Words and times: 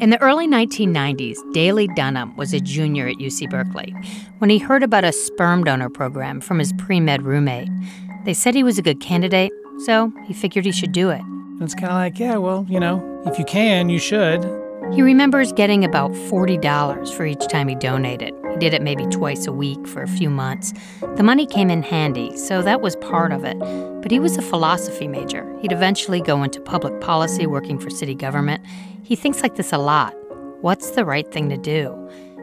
In 0.00 0.08
the 0.08 0.20
early 0.22 0.48
1990s, 0.48 1.36
Daley 1.52 1.86
Dunham 1.88 2.34
was 2.34 2.54
a 2.54 2.60
junior 2.60 3.06
at 3.06 3.16
UC 3.16 3.50
Berkeley 3.50 3.94
when 4.38 4.48
he 4.48 4.56
heard 4.56 4.82
about 4.82 5.04
a 5.04 5.12
sperm 5.12 5.62
donor 5.62 5.90
program 5.90 6.40
from 6.40 6.58
his 6.58 6.72
pre 6.72 7.00
med 7.00 7.20
roommate. 7.20 7.68
They 8.24 8.32
said 8.32 8.54
he 8.54 8.62
was 8.62 8.78
a 8.78 8.82
good 8.82 9.00
candidate, 9.00 9.52
so 9.84 10.10
he 10.24 10.32
figured 10.32 10.64
he 10.64 10.72
should 10.72 10.92
do 10.92 11.10
it. 11.10 11.20
It's 11.60 11.74
kind 11.74 11.88
of 11.88 11.98
like, 11.98 12.18
yeah, 12.18 12.38
well, 12.38 12.64
you 12.66 12.80
know, 12.80 13.22
if 13.26 13.38
you 13.38 13.44
can, 13.44 13.90
you 13.90 13.98
should. 13.98 14.42
He 14.94 15.02
remembers 15.02 15.52
getting 15.52 15.84
about 15.84 16.12
$40 16.12 17.14
for 17.14 17.26
each 17.26 17.46
time 17.48 17.68
he 17.68 17.74
donated. 17.74 18.32
He 18.52 18.56
did 18.58 18.74
it 18.74 18.82
maybe 18.82 19.06
twice 19.06 19.46
a 19.46 19.52
week 19.52 19.86
for 19.86 20.02
a 20.02 20.08
few 20.08 20.30
months. 20.30 20.72
The 21.16 21.22
money 21.22 21.46
came 21.46 21.70
in 21.70 21.82
handy, 21.82 22.36
so 22.36 22.62
that 22.62 22.80
was 22.80 22.96
part 22.96 23.32
of 23.32 23.44
it. 23.44 23.58
But 24.02 24.10
he 24.10 24.18
was 24.18 24.36
a 24.36 24.42
philosophy 24.42 25.08
major. 25.08 25.56
He'd 25.60 25.72
eventually 25.72 26.20
go 26.20 26.42
into 26.42 26.60
public 26.60 27.00
policy 27.00 27.46
working 27.46 27.78
for 27.78 27.90
city 27.90 28.14
government. 28.14 28.64
He 29.02 29.16
thinks 29.16 29.42
like 29.42 29.56
this 29.56 29.72
a 29.72 29.78
lot. 29.78 30.14
What's 30.62 30.90
the 30.90 31.04
right 31.04 31.30
thing 31.32 31.48
to 31.48 31.56
do? 31.56 31.96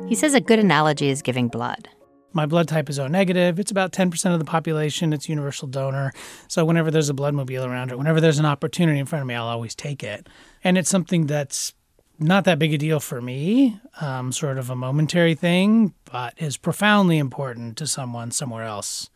He 0.08 0.16
says 0.16 0.34
a 0.34 0.42
good 0.42 0.60
analogy 0.60 1.10
is 1.10 1.22
giving 1.22 1.50
blood. 1.50 1.90
My 2.34 2.46
blood 2.46 2.68
type 2.68 2.90
is 2.90 3.00
O 3.00 3.08
negative. 3.08 3.60
It's 3.60 3.72
about 3.72 3.92
10% 3.92 4.34
of 4.34 4.40
the 4.40 4.46
population. 4.46 5.12
It's 5.12 5.28
universal 5.28 5.68
donor. 5.68 6.14
So 6.48 6.64
whenever 6.66 6.92
there's 6.92 7.10
a 7.10 7.14
bloodmobile 7.14 7.68
around 7.68 7.92
or 7.92 7.98
whenever 7.98 8.22
there's 8.22 8.38
an 8.38 8.46
opportunity 8.46 9.00
in 9.00 9.06
front 9.06 9.22
of 9.22 9.28
me, 9.28 9.36
I'll 9.36 9.48
always 9.48 9.76
take 9.76 10.04
it. 10.04 10.28
And 10.64 10.78
it's 10.78 10.90
something 10.90 11.26
that's 11.26 11.74
not 12.20 12.46
that 12.46 12.60
big 12.60 12.74
a 12.74 12.78
deal 12.78 13.00
for 13.00 13.22
me, 13.22 13.80
um, 14.02 14.32
sort 14.32 14.58
of 14.58 14.70
a 14.70 14.76
momentary 14.76 15.36
thing, 15.36 15.94
but 16.12 16.34
is 16.38 16.58
profoundly 16.58 17.18
important 17.18 17.78
to 17.78 17.88
someone 17.88 18.32
somewhere 18.32 18.64
else. 18.64 19.10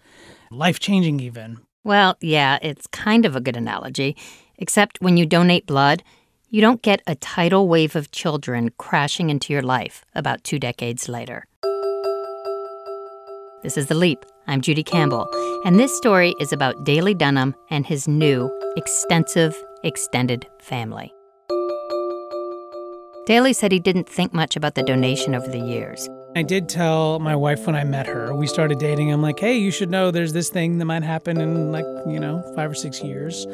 Life 0.52 0.80
changing, 0.80 1.20
even. 1.20 1.60
Well, 1.84 2.18
yeah, 2.22 2.60
it's 2.62 2.88
kind 2.88 3.26
of 3.26 3.36
a 3.36 3.42
good 3.42 3.58
analogy, 3.58 4.16
except 4.58 5.02
when 5.02 5.18
you 5.18 5.26
donate 5.26 5.66
blood, 5.66 6.04
you 6.50 6.62
don't 6.62 6.82
get 6.82 7.02
a 7.08 7.16
tidal 7.16 7.68
wave 7.68 7.96
of 7.96 8.12
children 8.12 8.70
crashing 8.78 9.30
into 9.30 9.54
your 9.54 9.62
life 9.62 10.06
about 10.14 10.44
two 10.44 10.60
decades 10.60 11.08
later. 11.10 11.46
This 13.64 13.78
is 13.78 13.88
The 13.88 13.96
Leap. 13.96 14.26
I'm 14.48 14.62
Judy 14.62 14.84
Campbell, 14.84 15.28
and 15.66 15.80
this 15.80 15.96
story 15.96 16.36
is 16.40 16.52
about 16.52 16.84
Daley 16.84 17.14
Dunham 17.14 17.56
and 17.70 17.86
his 17.86 18.08
new, 18.08 18.52
extensive, 18.76 19.56
extended 19.84 20.48
family. 20.60 21.14
Daley 23.28 23.54
said 23.54 23.72
he 23.72 23.80
didn't 23.80 24.10
think 24.10 24.34
much 24.34 24.56
about 24.56 24.74
the 24.74 24.82
donation 24.82 25.36
over 25.36 25.48
the 25.48 25.60
years. 25.60 26.10
I 26.36 26.42
did 26.42 26.68
tell 26.68 27.20
my 27.20 27.36
wife 27.36 27.68
when 27.68 27.76
I 27.76 27.84
met 27.84 28.08
her, 28.08 28.34
we 28.34 28.48
started 28.48 28.80
dating. 28.80 29.12
I'm 29.12 29.22
like, 29.22 29.40
hey, 29.40 29.58
you 29.58 29.70
should 29.70 29.92
know 29.92 30.10
there's 30.10 30.34
this 30.34 30.50
thing 30.50 30.80
that 30.80 30.86
might 30.86 31.04
happen 31.04 31.40
in 31.40 31.72
like, 31.72 31.86
you 32.08 32.20
know, 32.20 32.42
five 32.56 32.72
or 32.72 32.74
six 32.74 33.04
years. 33.04 33.46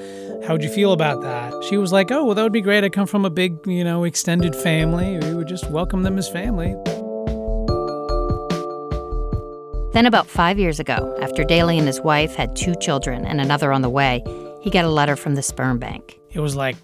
How 0.45 0.53
would 0.53 0.63
you 0.63 0.69
feel 0.69 0.93
about 0.93 1.21
that? 1.23 1.53
She 1.65 1.75
was 1.75 1.91
like, 1.91 2.11
oh, 2.11 2.23
well, 2.23 2.35
that 2.35 2.43
would 2.43 2.53
be 2.53 2.61
great. 2.61 2.85
I 2.85 2.89
come 2.89 3.07
from 3.07 3.25
a 3.25 3.29
big, 3.29 3.57
you 3.67 3.83
know, 3.83 4.05
extended 4.05 4.55
family. 4.55 5.19
We 5.19 5.33
would 5.33 5.49
just 5.49 5.69
welcome 5.69 6.03
them 6.03 6.17
as 6.17 6.29
family. 6.29 6.73
Then, 9.91 10.05
about 10.05 10.27
five 10.27 10.57
years 10.59 10.79
ago, 10.79 11.17
after 11.21 11.43
Daley 11.43 11.77
and 11.77 11.87
his 11.87 11.99
wife 11.99 12.35
had 12.35 12.55
two 12.55 12.75
children 12.75 13.25
and 13.25 13.41
another 13.41 13.73
on 13.73 13.81
the 13.81 13.89
way, 13.89 14.23
he 14.67 14.71
got 14.71 14.83
a 14.83 14.89
letter 14.89 15.15
from 15.15 15.35
the 15.35 15.41
sperm 15.41 15.79
bank. 15.79 16.19
It 16.29 16.41
was 16.41 16.53
like, 16.53 16.75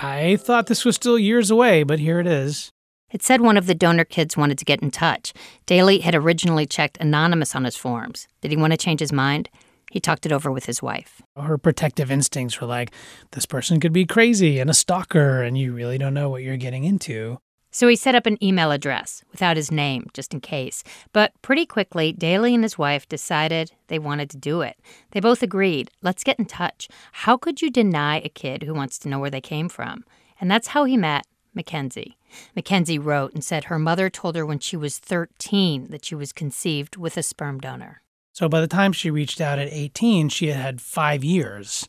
I 0.00 0.36
thought 0.36 0.68
this 0.68 0.84
was 0.84 0.94
still 0.94 1.18
years 1.18 1.50
away, 1.50 1.82
but 1.82 1.98
here 1.98 2.20
it 2.20 2.28
is. 2.28 2.70
It 3.10 3.24
said 3.24 3.40
one 3.40 3.56
of 3.56 3.66
the 3.66 3.74
donor 3.74 4.04
kids 4.04 4.36
wanted 4.36 4.56
to 4.58 4.64
get 4.64 4.82
in 4.82 4.92
touch. 4.92 5.32
Daley 5.66 5.98
had 5.98 6.14
originally 6.14 6.64
checked 6.64 6.96
anonymous 6.98 7.56
on 7.56 7.64
his 7.64 7.76
forms. 7.76 8.28
Did 8.40 8.52
he 8.52 8.56
want 8.56 8.72
to 8.72 8.76
change 8.76 9.00
his 9.00 9.12
mind? 9.12 9.50
He 9.90 9.98
talked 9.98 10.26
it 10.26 10.30
over 10.30 10.52
with 10.52 10.66
his 10.66 10.80
wife. 10.80 11.22
Her 11.36 11.58
protective 11.58 12.08
instincts 12.08 12.60
were 12.60 12.68
like, 12.68 12.92
this 13.32 13.46
person 13.46 13.80
could 13.80 13.92
be 13.92 14.06
crazy 14.06 14.60
and 14.60 14.70
a 14.70 14.74
stalker, 14.74 15.42
and 15.42 15.58
you 15.58 15.74
really 15.74 15.98
don't 15.98 16.14
know 16.14 16.30
what 16.30 16.44
you're 16.44 16.56
getting 16.56 16.84
into. 16.84 17.38
So 17.74 17.88
he 17.88 17.96
set 17.96 18.14
up 18.14 18.26
an 18.26 18.38
email 18.40 18.70
address 18.70 19.24
without 19.32 19.56
his 19.56 19.72
name, 19.72 20.06
just 20.14 20.32
in 20.32 20.40
case. 20.40 20.84
But 21.12 21.32
pretty 21.42 21.66
quickly, 21.66 22.12
Daley 22.12 22.54
and 22.54 22.62
his 22.62 22.78
wife 22.78 23.08
decided 23.08 23.72
they 23.88 23.98
wanted 23.98 24.30
to 24.30 24.36
do 24.36 24.60
it. 24.60 24.78
They 25.10 25.18
both 25.18 25.42
agreed 25.42 25.90
let's 26.00 26.22
get 26.22 26.38
in 26.38 26.44
touch. 26.44 26.88
How 27.10 27.36
could 27.36 27.60
you 27.60 27.72
deny 27.72 28.20
a 28.20 28.28
kid 28.28 28.62
who 28.62 28.74
wants 28.74 28.96
to 29.00 29.08
know 29.08 29.18
where 29.18 29.28
they 29.28 29.40
came 29.40 29.68
from? 29.68 30.04
And 30.40 30.48
that's 30.48 30.68
how 30.68 30.84
he 30.84 30.96
met 30.96 31.26
Mackenzie. 31.52 32.16
Mackenzie 32.54 33.00
wrote 33.00 33.34
and 33.34 33.42
said 33.42 33.64
her 33.64 33.78
mother 33.80 34.08
told 34.08 34.36
her 34.36 34.46
when 34.46 34.60
she 34.60 34.76
was 34.76 34.98
13 34.98 35.88
that 35.90 36.04
she 36.04 36.14
was 36.14 36.32
conceived 36.32 36.96
with 36.96 37.16
a 37.16 37.24
sperm 37.24 37.58
donor. 37.58 38.02
So 38.34 38.48
by 38.48 38.60
the 38.60 38.68
time 38.68 38.92
she 38.92 39.10
reached 39.10 39.40
out 39.40 39.58
at 39.58 39.72
18, 39.72 40.28
she 40.28 40.46
had 40.46 40.60
had 40.60 40.80
five 40.80 41.24
years 41.24 41.88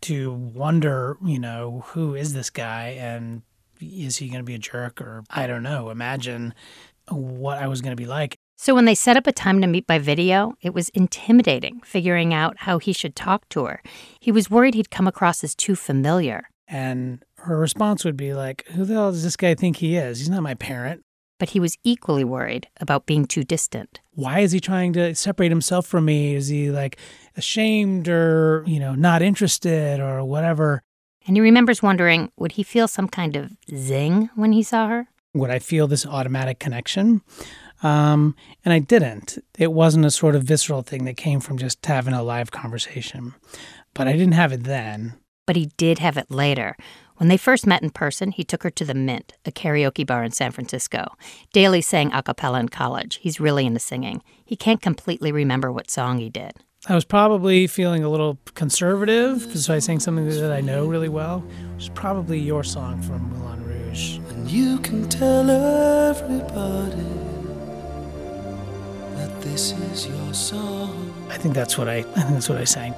to 0.00 0.32
wonder, 0.32 1.18
you 1.24 1.38
know, 1.38 1.84
who 1.90 2.16
is 2.16 2.32
this 2.32 2.50
guy 2.50 2.96
and 2.98 3.42
is 3.80 4.18
he 4.18 4.28
going 4.28 4.40
to 4.40 4.44
be 4.44 4.54
a 4.54 4.58
jerk 4.58 5.00
or 5.00 5.24
I 5.30 5.46
don't 5.46 5.62
know, 5.62 5.90
imagine 5.90 6.54
what 7.08 7.58
I 7.58 7.66
was 7.66 7.80
going 7.80 7.92
to 7.92 8.00
be 8.00 8.06
like. 8.06 8.38
So 8.56 8.74
when 8.74 8.84
they 8.84 8.94
set 8.94 9.16
up 9.16 9.26
a 9.26 9.32
time 9.32 9.62
to 9.62 9.66
meet 9.66 9.86
by 9.86 9.98
video, 9.98 10.52
it 10.60 10.74
was 10.74 10.90
intimidating 10.90 11.80
figuring 11.80 12.34
out 12.34 12.58
how 12.58 12.78
he 12.78 12.92
should 12.92 13.16
talk 13.16 13.48
to 13.48 13.64
her. 13.64 13.82
He 14.20 14.30
was 14.30 14.50
worried 14.50 14.74
he'd 14.74 14.90
come 14.90 15.06
across 15.06 15.42
as 15.42 15.54
too 15.54 15.74
familiar. 15.74 16.50
And 16.68 17.24
her 17.38 17.56
response 17.56 18.04
would 18.04 18.18
be 18.18 18.34
like, 18.34 18.66
Who 18.68 18.84
the 18.84 18.94
hell 18.94 19.12
does 19.12 19.22
this 19.22 19.36
guy 19.36 19.54
think 19.54 19.78
he 19.78 19.96
is? 19.96 20.18
He's 20.18 20.28
not 20.28 20.42
my 20.42 20.54
parent. 20.54 21.02
But 21.38 21.50
he 21.50 21.58
was 21.58 21.78
equally 21.84 22.22
worried 22.22 22.68
about 22.82 23.06
being 23.06 23.24
too 23.24 23.44
distant. 23.44 24.00
Why 24.10 24.40
is 24.40 24.52
he 24.52 24.60
trying 24.60 24.92
to 24.92 25.14
separate 25.14 25.50
himself 25.50 25.86
from 25.86 26.04
me? 26.04 26.34
Is 26.34 26.48
he 26.48 26.70
like 26.70 26.98
ashamed 27.38 28.08
or, 28.10 28.62
you 28.66 28.78
know, 28.78 28.94
not 28.94 29.22
interested 29.22 30.00
or 30.00 30.22
whatever? 30.22 30.82
And 31.30 31.36
he 31.36 31.40
remembers 31.42 31.80
wondering 31.80 32.32
would 32.38 32.50
he 32.50 32.64
feel 32.64 32.88
some 32.88 33.06
kind 33.06 33.36
of 33.36 33.52
zing 33.72 34.30
when 34.34 34.50
he 34.50 34.64
saw 34.64 34.88
her? 34.88 35.06
Would 35.32 35.48
I 35.48 35.60
feel 35.60 35.86
this 35.86 36.04
automatic 36.04 36.58
connection? 36.58 37.22
Um, 37.84 38.34
and 38.64 38.74
I 38.74 38.80
didn't. 38.80 39.38
It 39.56 39.70
wasn't 39.70 40.06
a 40.06 40.10
sort 40.10 40.34
of 40.34 40.42
visceral 40.42 40.82
thing 40.82 41.04
that 41.04 41.16
came 41.16 41.38
from 41.38 41.56
just 41.56 41.86
having 41.86 42.14
a 42.14 42.24
live 42.24 42.50
conversation. 42.50 43.36
But 43.94 44.08
I 44.08 44.12
didn't 44.14 44.32
have 44.32 44.50
it 44.50 44.64
then. 44.64 45.20
But 45.46 45.54
he 45.54 45.70
did 45.76 46.00
have 46.00 46.16
it 46.16 46.32
later 46.32 46.76
when 47.20 47.28
they 47.28 47.36
first 47.36 47.66
met 47.66 47.82
in 47.82 47.90
person, 47.90 48.32
he 48.32 48.44
took 48.44 48.62
her 48.62 48.70
to 48.70 48.84
the 48.86 48.94
Mint, 48.94 49.34
a 49.44 49.52
karaoke 49.52 50.06
bar 50.06 50.24
in 50.24 50.30
San 50.30 50.52
Francisco. 50.52 51.16
Daley 51.52 51.82
sang 51.82 52.10
a 52.14 52.22
cappella 52.22 52.58
in 52.60 52.70
college. 52.70 53.16
He's 53.20 53.38
really 53.38 53.66
into 53.66 53.78
singing. 53.78 54.22
He 54.42 54.56
can't 54.56 54.80
completely 54.80 55.30
remember 55.30 55.70
what 55.70 55.90
song 55.90 56.16
he 56.16 56.30
did. 56.30 56.52
I 56.88 56.94
was 56.94 57.04
probably 57.04 57.66
feeling 57.66 58.04
a 58.04 58.08
little 58.08 58.38
conservative, 58.54 59.42
so 59.54 59.74
I 59.74 59.80
sang 59.80 60.00
something 60.00 60.26
that 60.26 60.50
I 60.50 60.62
know 60.62 60.86
really 60.86 61.10
well, 61.10 61.40
which 61.74 61.84
is 61.84 61.88
probably 61.90 62.38
your 62.38 62.64
song 62.64 63.02
from 63.02 63.28
Moulin 63.34 63.62
Rouge. 63.66 64.16
And 64.30 64.50
you 64.50 64.78
can 64.78 65.06
tell 65.06 65.50
everybody 65.50 67.04
that 69.16 69.42
this 69.42 69.72
is 69.72 70.06
your 70.06 70.32
song. 70.32 71.12
I 71.28 71.36
think 71.36 71.54
that's 71.54 71.76
what 71.76 71.86
I, 71.86 71.96
I 71.98 72.02
think 72.02 72.30
that's 72.30 72.48
what 72.48 72.56
I 72.56 72.64
sang. 72.64 72.94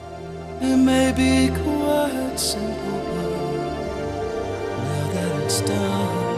It 0.61 0.77
may 0.77 1.11
be 1.11 1.49
quite 1.53 2.37
simple, 2.37 3.03
now 4.79 5.11
that 5.13 5.43
it's 5.43 5.61
done, 5.63 6.29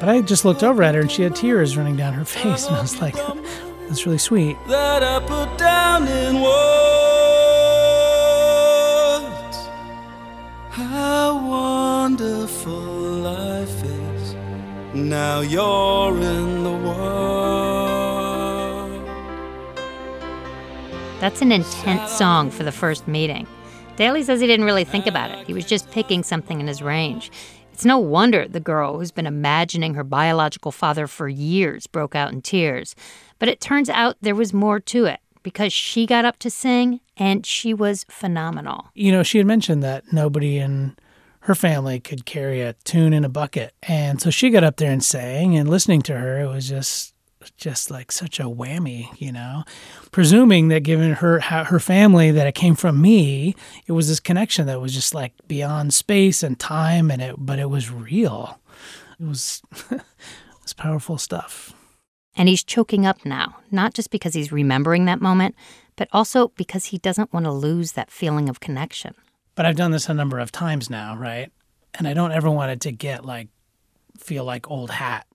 But 0.00 0.08
I 0.08 0.20
just 0.22 0.44
looked 0.44 0.64
over 0.64 0.82
at 0.82 0.96
her 0.96 1.02
and 1.02 1.10
she 1.10 1.22
had 1.22 1.36
tears 1.36 1.76
running 1.76 1.96
down 1.96 2.14
her 2.14 2.24
face. 2.24 2.66
And 2.66 2.74
I 2.74 2.80
was 2.82 3.00
like, 3.00 3.14
that's 3.88 4.06
really 4.06 4.18
sweet. 4.18 4.56
that 4.68 5.02
I 5.02 5.20
put 5.20 5.56
down 5.58 6.08
in 6.08 6.40
words. 6.40 6.54
How 10.70 11.38
wonderful 11.48 12.72
life 12.72 13.84
is. 13.84 14.34
Now 14.94 15.40
you're 15.40 16.16
in 16.16 16.64
the 16.64 16.70
world. 16.70 17.44
That's 21.20 21.40
an 21.42 21.52
intense 21.52 22.12
song 22.12 22.50
for 22.50 22.64
the 22.64 22.72
first 22.72 23.08
meeting. 23.08 23.46
Daley 23.96 24.22
says 24.24 24.40
he 24.40 24.46
didn't 24.46 24.66
really 24.66 24.84
think 24.84 25.06
about 25.06 25.30
it. 25.30 25.46
He 25.46 25.54
was 25.54 25.64
just 25.64 25.90
picking 25.90 26.22
something 26.22 26.60
in 26.60 26.66
his 26.66 26.82
range. 26.82 27.30
It's 27.74 27.84
no 27.84 27.98
wonder 27.98 28.46
the 28.46 28.60
girl 28.60 28.98
who's 28.98 29.10
been 29.10 29.26
imagining 29.26 29.94
her 29.94 30.04
biological 30.04 30.70
father 30.70 31.08
for 31.08 31.28
years 31.28 31.88
broke 31.88 32.14
out 32.14 32.32
in 32.32 32.40
tears. 32.40 32.94
But 33.40 33.48
it 33.48 33.60
turns 33.60 33.90
out 33.90 34.16
there 34.20 34.36
was 34.36 34.54
more 34.54 34.78
to 34.78 35.06
it 35.06 35.18
because 35.42 35.72
she 35.72 36.06
got 36.06 36.24
up 36.24 36.38
to 36.38 36.50
sing 36.50 37.00
and 37.16 37.44
she 37.44 37.74
was 37.74 38.06
phenomenal. 38.08 38.92
You 38.94 39.10
know, 39.10 39.24
she 39.24 39.38
had 39.38 39.48
mentioned 39.48 39.82
that 39.82 40.12
nobody 40.12 40.58
in 40.58 40.94
her 41.40 41.56
family 41.56 41.98
could 41.98 42.24
carry 42.24 42.60
a 42.60 42.74
tune 42.84 43.12
in 43.12 43.24
a 43.24 43.28
bucket. 43.28 43.74
And 43.82 44.22
so 44.22 44.30
she 44.30 44.50
got 44.50 44.62
up 44.62 44.76
there 44.76 44.92
and 44.92 45.02
sang, 45.02 45.56
and 45.56 45.68
listening 45.68 46.02
to 46.02 46.16
her, 46.16 46.42
it 46.42 46.46
was 46.46 46.68
just 46.68 47.13
just 47.56 47.90
like 47.90 48.12
such 48.12 48.40
a 48.40 48.44
whammy, 48.44 49.08
you 49.20 49.32
know. 49.32 49.64
Presuming 50.10 50.68
that 50.68 50.82
given 50.82 51.12
her 51.14 51.40
her 51.40 51.80
family 51.80 52.30
that 52.30 52.46
it 52.46 52.54
came 52.54 52.74
from 52.74 53.00
me, 53.00 53.54
it 53.86 53.92
was 53.92 54.08
this 54.08 54.20
connection 54.20 54.66
that 54.66 54.80
was 54.80 54.94
just 54.94 55.14
like 55.14 55.32
beyond 55.46 55.94
space 55.94 56.42
and 56.42 56.58
time 56.58 57.10
and 57.10 57.22
it 57.22 57.34
but 57.38 57.58
it 57.58 57.70
was 57.70 57.90
real. 57.90 58.60
It 59.20 59.26
was 59.26 59.62
it 59.90 60.02
was 60.62 60.72
powerful 60.72 61.18
stuff. 61.18 61.72
And 62.36 62.48
he's 62.48 62.64
choking 62.64 63.06
up 63.06 63.24
now, 63.24 63.56
not 63.70 63.94
just 63.94 64.10
because 64.10 64.34
he's 64.34 64.50
remembering 64.50 65.04
that 65.04 65.20
moment, 65.20 65.54
but 65.96 66.08
also 66.12 66.48
because 66.56 66.86
he 66.86 66.98
doesn't 66.98 67.32
want 67.32 67.44
to 67.46 67.52
lose 67.52 67.92
that 67.92 68.10
feeling 68.10 68.48
of 68.48 68.58
connection. 68.58 69.14
But 69.54 69.66
I've 69.66 69.76
done 69.76 69.92
this 69.92 70.08
a 70.08 70.14
number 70.14 70.40
of 70.40 70.50
times 70.50 70.90
now, 70.90 71.16
right? 71.16 71.52
And 71.96 72.08
I 72.08 72.14
don't 72.14 72.32
ever 72.32 72.50
want 72.50 72.72
it 72.72 72.80
to 72.82 72.92
get 72.92 73.24
like 73.24 73.48
feel 74.18 74.44
like 74.44 74.70
old 74.70 74.90
hat. 74.90 75.26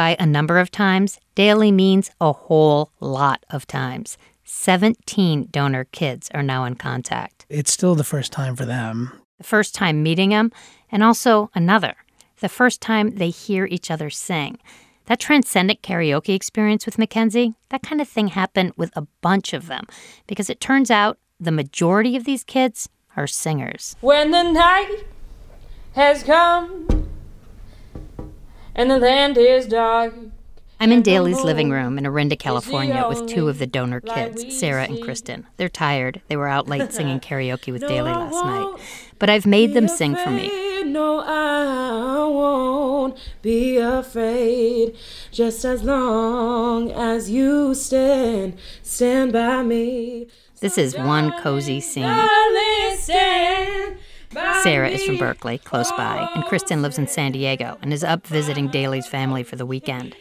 By 0.00 0.16
a 0.18 0.24
number 0.24 0.58
of 0.58 0.70
times, 0.70 1.20
Daley 1.34 1.70
means 1.70 2.10
a 2.22 2.32
whole 2.32 2.90
lot 3.00 3.44
of 3.50 3.66
times. 3.66 4.16
17 4.44 5.48
donor 5.50 5.84
kids 5.84 6.30
are 6.32 6.42
now 6.42 6.64
in 6.64 6.76
contact. 6.76 7.44
It's 7.50 7.70
still 7.70 7.94
the 7.94 8.02
first 8.02 8.32
time 8.32 8.56
for 8.56 8.64
them. 8.64 9.12
The 9.36 9.44
first 9.44 9.74
time 9.74 10.02
meeting 10.02 10.30
them, 10.30 10.52
and 10.90 11.02
also 11.02 11.50
another, 11.54 11.96
the 12.40 12.48
first 12.48 12.80
time 12.80 13.16
they 13.16 13.28
hear 13.28 13.66
each 13.66 13.90
other 13.90 14.08
sing. 14.08 14.56
That 15.04 15.20
transcendent 15.20 15.82
karaoke 15.82 16.34
experience 16.34 16.86
with 16.86 16.96
Mackenzie, 16.96 17.52
that 17.68 17.82
kind 17.82 18.00
of 18.00 18.08
thing 18.08 18.28
happened 18.28 18.72
with 18.78 18.96
a 18.96 19.06
bunch 19.20 19.52
of 19.52 19.66
them 19.66 19.84
because 20.26 20.48
it 20.48 20.62
turns 20.62 20.90
out 20.90 21.18
the 21.38 21.52
majority 21.52 22.16
of 22.16 22.24
these 22.24 22.42
kids 22.42 22.88
are 23.18 23.26
singers. 23.26 23.96
When 24.00 24.30
the 24.30 24.44
night 24.44 25.04
has 25.92 26.22
come 26.22 26.99
and 28.80 28.90
the 28.90 28.98
land 28.98 29.36
is 29.36 29.66
dark. 29.66 30.14
I'm 30.82 30.90
in 30.90 31.02
Daley's 31.02 31.42
living 31.42 31.68
room 31.70 31.98
in 31.98 32.06
Orinda, 32.06 32.36
California, 32.36 33.04
with 33.06 33.26
two 33.28 33.50
of 33.50 33.58
the 33.58 33.66
donor 33.66 34.00
kids, 34.00 34.58
Sarah 34.58 34.84
and. 34.84 35.02
Kristen. 35.02 35.46
They're 35.58 35.68
tired. 35.68 36.22
They 36.28 36.36
were 36.36 36.48
out 36.48 36.66
late 36.66 36.90
singing 36.90 37.20
karaoke 37.28 37.70
with 37.72 37.82
No, 37.82 37.88
Daley 37.88 38.10
last 38.10 38.42
night. 38.42 38.80
But 39.18 39.28
I've 39.28 39.44
made 39.44 39.74
them 39.74 39.86
sing 39.86 40.16
for 40.16 40.30
me. 40.30 40.82
No, 40.84 41.20
I 41.20 42.26
won't 42.26 43.18
be 43.42 43.76
afraid. 43.76 44.96
Just 45.30 45.62
as 45.66 45.82
long 45.82 46.90
as 46.90 47.28
you 47.28 47.74
stand, 47.74 48.58
stand 48.82 49.34
by 49.34 49.62
me. 49.62 50.28
This 50.60 50.78
is 50.78 50.96
one 50.96 51.32
cozy 51.42 51.80
scene. 51.82 52.04
Darling, 54.32 54.52
stand 54.52 54.56
by 54.56 54.62
Sarah 54.62 54.88
is 54.90 55.04
from. 55.04 55.18
Berkeley, 55.18 55.58
close 55.58 55.90
by, 55.92 56.28
and 56.34 56.44
Kristen 56.44 56.82
lives 56.82 56.98
in 56.98 57.06
San 57.06 57.32
Diego 57.32 57.78
and 57.82 57.92
is 57.92 58.04
up 58.04 58.26
visiting 58.26 58.68
Daley's 58.68 59.06
family 59.06 59.42
for 59.42 59.56
the 59.56 59.66
weekend. 59.66 60.14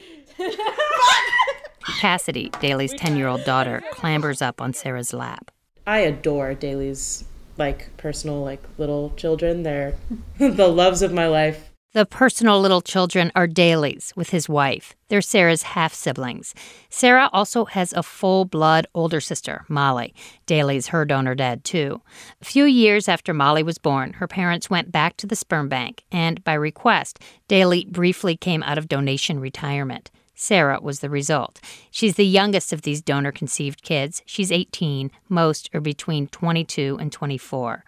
Cassidy, 2.00 2.50
Daley's 2.62 2.94
10 2.94 3.18
year 3.18 3.28
old 3.28 3.44
daughter, 3.44 3.84
clambers 3.94 4.42
up 4.42 4.62
on 4.62 4.74
Sarah's 4.74 5.14
lap. 5.14 5.52
I 5.86 6.00
adore 6.00 6.54
Daley's 6.54 7.24
like 7.58 7.96
personal 7.98 8.44
like 8.44 8.64
little 8.78 9.12
children. 9.18 9.64
They're 9.64 9.96
the 10.38 10.68
loves 10.68 11.02
of 11.02 11.12
my 11.12 11.28
life. 11.28 11.69
The 11.92 12.06
personal 12.06 12.62
little 12.62 12.82
children 12.82 13.32
are 13.34 13.48
Daley's 13.48 14.14
with 14.16 14.30
his 14.30 14.48
wife. 14.48 14.96
They're 15.08 15.24
Sarah's 15.24 15.64
half 15.64 15.92
siblings. 15.92 16.54
Sarah 16.92 17.32
also 17.34 17.66
has 17.66 17.94
a 17.94 18.04
full 18.04 18.46
blood 18.46 18.86
older 18.94 19.20
sister, 19.20 19.66
Molly. 19.68 20.14
Daley's 20.46 20.90
her 20.90 21.04
donor 21.04 21.34
dad, 21.34 21.64
too. 21.64 22.04
A 22.44 22.46
few 22.46 22.66
years 22.66 23.10
after 23.10 23.34
Molly 23.34 23.64
was 23.64 23.80
born, 23.80 24.14
her 24.14 24.28
parents 24.28 24.70
went 24.70 24.92
back 24.92 25.18
to 25.18 25.26
the 25.26 25.36
sperm 25.36 25.68
bank, 25.68 26.04
and 26.12 26.44
by 26.44 26.54
request, 26.54 27.18
Daley 27.48 27.86
briefly 27.86 28.38
came 28.38 28.62
out 28.62 28.78
of 28.78 28.88
donation 28.88 29.40
retirement. 29.40 30.12
Sarah 30.36 30.80
was 30.80 31.00
the 31.00 31.10
result. 31.10 31.60
She's 31.90 32.16
the 32.16 32.26
youngest 32.26 32.72
of 32.72 32.84
these 32.84 33.02
donor 33.02 33.32
conceived 33.32 33.82
kids. 33.82 34.22
She's 34.28 34.52
18. 34.52 35.10
Most 35.28 35.72
are 35.74 35.82
between 35.82 36.28
22 36.28 36.98
and 37.02 37.12
24. 37.12 37.84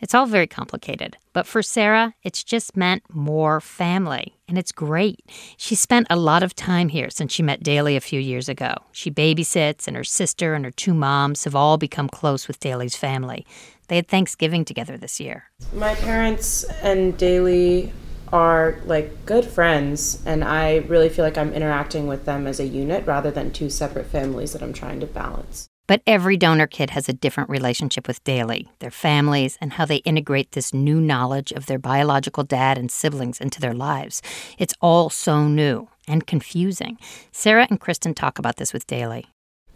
It's 0.00 0.14
all 0.14 0.26
very 0.26 0.46
complicated, 0.46 1.18
but 1.34 1.46
for 1.46 1.62
Sarah, 1.62 2.14
it's 2.22 2.42
just 2.42 2.76
meant 2.76 3.02
more 3.12 3.60
family, 3.60 4.34
and 4.48 4.56
it's 4.56 4.72
great. 4.72 5.20
She 5.58 5.74
spent 5.74 6.06
a 6.08 6.16
lot 6.16 6.42
of 6.42 6.56
time 6.56 6.88
here 6.88 7.10
since 7.10 7.32
she 7.32 7.42
met 7.42 7.62
Daley 7.62 7.96
a 7.96 8.00
few 8.00 8.18
years 8.18 8.48
ago. 8.48 8.74
She 8.92 9.10
babysits, 9.10 9.86
and 9.86 9.96
her 9.96 10.04
sister 10.04 10.54
and 10.54 10.64
her 10.64 10.70
two 10.70 10.94
moms 10.94 11.44
have 11.44 11.54
all 11.54 11.76
become 11.76 12.08
close 12.08 12.48
with 12.48 12.60
Daley's 12.60 12.96
family. 12.96 13.46
They 13.88 13.96
had 13.96 14.08
Thanksgiving 14.08 14.64
together 14.64 14.96
this 14.96 15.20
year. 15.20 15.50
My 15.74 15.94
parents 15.96 16.64
and 16.82 17.18
Daley 17.18 17.92
are 18.32 18.80
like 18.86 19.26
good 19.26 19.44
friends 19.44 20.22
and 20.24 20.44
I 20.44 20.76
really 20.76 21.08
feel 21.08 21.24
like 21.24 21.36
I'm 21.36 21.52
interacting 21.52 22.06
with 22.06 22.26
them 22.26 22.46
as 22.46 22.60
a 22.60 22.66
unit 22.66 23.04
rather 23.06 23.32
than 23.32 23.50
two 23.50 23.68
separate 23.68 24.06
families 24.06 24.52
that 24.52 24.62
I'm 24.62 24.72
trying 24.72 25.00
to 25.00 25.06
balance. 25.06 25.69
But 25.90 26.02
every 26.06 26.36
donor 26.36 26.68
kid 26.68 26.90
has 26.90 27.08
a 27.08 27.12
different 27.12 27.50
relationship 27.50 28.06
with 28.06 28.22
Daley, 28.22 28.70
their 28.78 28.92
families, 28.92 29.58
and 29.60 29.72
how 29.72 29.86
they 29.86 29.96
integrate 29.96 30.52
this 30.52 30.72
new 30.72 31.00
knowledge 31.00 31.50
of 31.50 31.66
their 31.66 31.80
biological 31.80 32.44
dad 32.44 32.78
and 32.78 32.92
siblings 32.92 33.40
into 33.40 33.60
their 33.60 33.74
lives. 33.74 34.22
It's 34.56 34.72
all 34.80 35.10
so 35.10 35.48
new 35.48 35.88
and 36.06 36.24
confusing. 36.28 36.96
Sarah 37.32 37.66
and 37.68 37.80
Kristen 37.80 38.14
talk 38.14 38.38
about 38.38 38.54
this 38.54 38.72
with 38.72 38.86
Daley. 38.86 39.26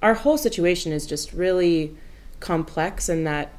Our 0.02 0.14
whole 0.14 0.38
situation 0.38 0.92
is 0.92 1.04
just 1.04 1.32
really 1.32 1.96
complex 2.38 3.08
in 3.08 3.24
that 3.24 3.50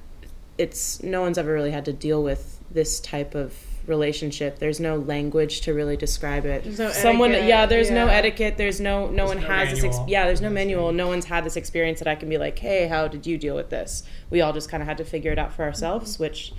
it's 0.58 1.04
no 1.04 1.20
one's 1.20 1.38
ever 1.38 1.52
really 1.52 1.72
had 1.72 1.84
to 1.84 1.92
deal 1.92 2.24
with 2.24 2.64
this 2.72 3.02
type 3.02 3.36
of 3.36 3.54
relationship. 3.88 4.60
There's 4.60 4.80
no 4.80 4.98
language 4.98 5.62
to 5.62 5.74
really 5.74 5.98
describe 5.98 6.46
it. 6.46 6.66
no 6.78 6.92
Someone, 6.92 7.32
etiquette, 7.32 7.48
yeah, 7.50 7.66
there's 7.66 7.90
no 7.92 8.08
etiquette. 8.08 8.58
There's 8.58 8.80
no, 8.80 9.10
no 9.10 9.26
one 9.26 9.40
no 9.42 9.48
has 9.48 9.72
this. 9.72 9.84
Ex- 9.84 9.98
yeah, 10.08 10.26
there's 10.26 10.42
no 10.42 10.50
manual. 10.50 10.92
No 10.92 11.08
one's 11.08 11.26
had 11.26 11.44
this 11.44 11.56
experience 11.56 12.00
that 12.00 12.08
I 12.08 12.16
can 12.16 12.30
be 12.30 12.38
like, 12.38 12.58
hey, 12.60 12.88
how 12.88 13.08
did 13.08 13.26
you 13.26 13.38
deal 13.38 13.56
with 13.56 13.70
this? 13.70 14.04
We 14.30 14.42
all 14.42 14.54
just 14.54 14.70
kind 14.70 14.82
of 14.84 14.88
had 14.88 14.98
to 14.98 15.06
figure 15.06 15.32
it 15.32 15.40
out 15.40 15.54
for 15.54 15.64
ourselves, 15.64 16.18
which 16.20 16.54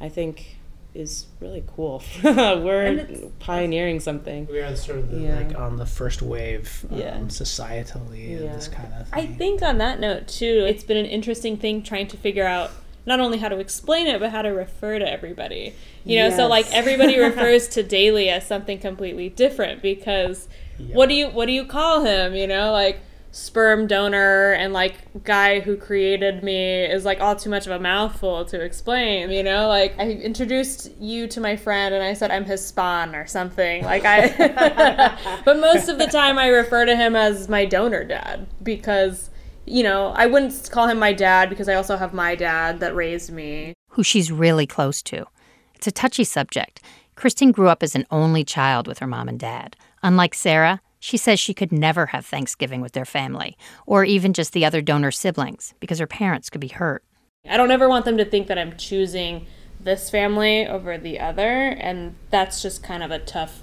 I 0.00 0.08
think 0.08 0.56
is 0.92 1.26
really 1.40 1.62
cool. 1.76 2.02
We're 2.24 3.06
pioneering 3.38 4.00
something. 4.00 4.48
We 4.50 4.58
are 4.60 4.74
sort 4.74 4.98
of 4.98 5.10
the, 5.10 5.20
Yeah. 5.20 5.36
like 5.36 5.56
on 5.56 5.76
the 5.76 5.86
first 5.86 6.20
wave, 6.20 6.84
um, 6.90 6.98
Yeah. 6.98 7.18
societally, 7.28 8.34
of 8.36 8.42
Yeah. 8.44 8.52
this 8.54 8.68
kind 8.68 8.92
of 8.98 9.08
Thing. 9.08 9.22
I 9.22 9.26
think 9.26 9.62
on 9.62 9.78
that 9.78 10.00
note 10.00 10.26
too, 10.26 10.64
it's 10.68 10.82
been 10.82 10.96
an 10.96 11.06
interesting 11.06 11.56
thing 11.56 11.82
trying 11.82 12.08
to 12.08 12.16
figure 12.16 12.44
out 12.46 12.72
not 13.06 13.20
only 13.20 13.38
how 13.38 13.48
to 13.48 13.58
explain 13.58 14.06
it, 14.06 14.20
but 14.20 14.30
how 14.30 14.42
to 14.42 14.50
refer 14.50 14.98
to 14.98 15.10
everybody. 15.10 15.74
You 16.04 16.18
know, 16.18 16.30
so 16.30 16.46
like 16.46 16.70
everybody 16.72 17.18
refers 17.20 17.68
to 17.68 17.82
Daley 17.82 18.28
as 18.28 18.46
something 18.46 18.78
completely 18.78 19.28
different 19.28 19.82
because 19.82 20.48
what 20.92 21.08
do 21.08 21.14
you 21.14 21.28
what 21.28 21.46
do 21.46 21.52
you 21.52 21.64
call 21.64 22.04
him? 22.04 22.34
You 22.34 22.46
know, 22.46 22.72
like 22.72 23.00
sperm 23.32 23.86
donor 23.86 24.52
and 24.52 24.72
like 24.72 24.94
guy 25.22 25.60
who 25.60 25.76
created 25.76 26.42
me 26.42 26.82
is 26.82 27.04
like 27.04 27.20
all 27.20 27.36
too 27.36 27.48
much 27.48 27.64
of 27.64 27.72
a 27.72 27.78
mouthful 27.78 28.44
to 28.44 28.60
explain 28.60 29.30
you 29.30 29.40
know 29.40 29.68
like 29.68 29.96
i 30.00 30.10
introduced 30.10 30.90
you 30.98 31.28
to 31.28 31.40
my 31.40 31.54
friend 31.54 31.94
and 31.94 32.02
i 32.02 32.12
said 32.12 32.32
i'm 32.32 32.44
his 32.44 32.66
spawn 32.66 33.14
or 33.14 33.24
something 33.28 33.84
like 33.84 34.04
i 34.04 34.26
but 35.44 35.60
most 35.60 35.88
of 35.88 35.96
the 35.98 36.08
time 36.08 36.38
i 36.38 36.48
refer 36.48 36.84
to 36.84 36.96
him 36.96 37.14
as 37.14 37.48
my 37.48 37.64
donor 37.64 38.02
dad 38.02 38.48
because 38.64 39.29
you 39.66 39.82
know 39.82 40.12
i 40.16 40.26
wouldn't 40.26 40.68
call 40.70 40.88
him 40.88 40.98
my 40.98 41.12
dad 41.12 41.48
because 41.48 41.68
i 41.68 41.74
also 41.74 41.96
have 41.96 42.12
my 42.14 42.34
dad 42.34 42.80
that 42.80 42.94
raised 42.94 43.30
me 43.30 43.74
who 43.90 44.02
she's 44.02 44.32
really 44.32 44.66
close 44.66 45.02
to. 45.02 45.26
It's 45.74 45.86
a 45.86 45.92
touchy 45.92 46.24
subject. 46.24 46.80
Kristen 47.16 47.52
grew 47.52 47.68
up 47.68 47.82
as 47.82 47.94
an 47.94 48.06
only 48.10 48.44
child 48.44 48.86
with 48.86 48.98
her 49.00 49.06
mom 49.06 49.28
and 49.28 49.38
dad. 49.38 49.76
Unlike 50.02 50.34
Sarah, 50.34 50.80
she 50.98 51.16
says 51.16 51.40
she 51.40 51.54
could 51.54 51.72
never 51.72 52.06
have 52.06 52.24
Thanksgiving 52.24 52.80
with 52.80 52.92
their 52.92 53.04
family, 53.04 53.56
or 53.86 54.04
even 54.04 54.32
just 54.32 54.52
the 54.52 54.64
other 54.64 54.80
donor 54.80 55.10
siblings, 55.10 55.74
because 55.80 55.98
her 55.98 56.06
parents 56.06 56.50
could 56.50 56.60
be 56.60 56.68
hurt. 56.68 57.04
I 57.48 57.56
don't 57.56 57.70
ever 57.70 57.88
want 57.88 58.04
them 58.04 58.16
to 58.18 58.24
think 58.24 58.46
that 58.48 58.58
I'm 58.58 58.76
choosing 58.76 59.46
this 59.78 60.10
family 60.10 60.66
over 60.66 60.96
the 60.96 61.18
other, 61.18 61.76
and 61.78 62.14
that's 62.30 62.62
just 62.62 62.82
kind 62.82 63.02
of 63.02 63.10
a 63.10 63.18
tough 63.18 63.62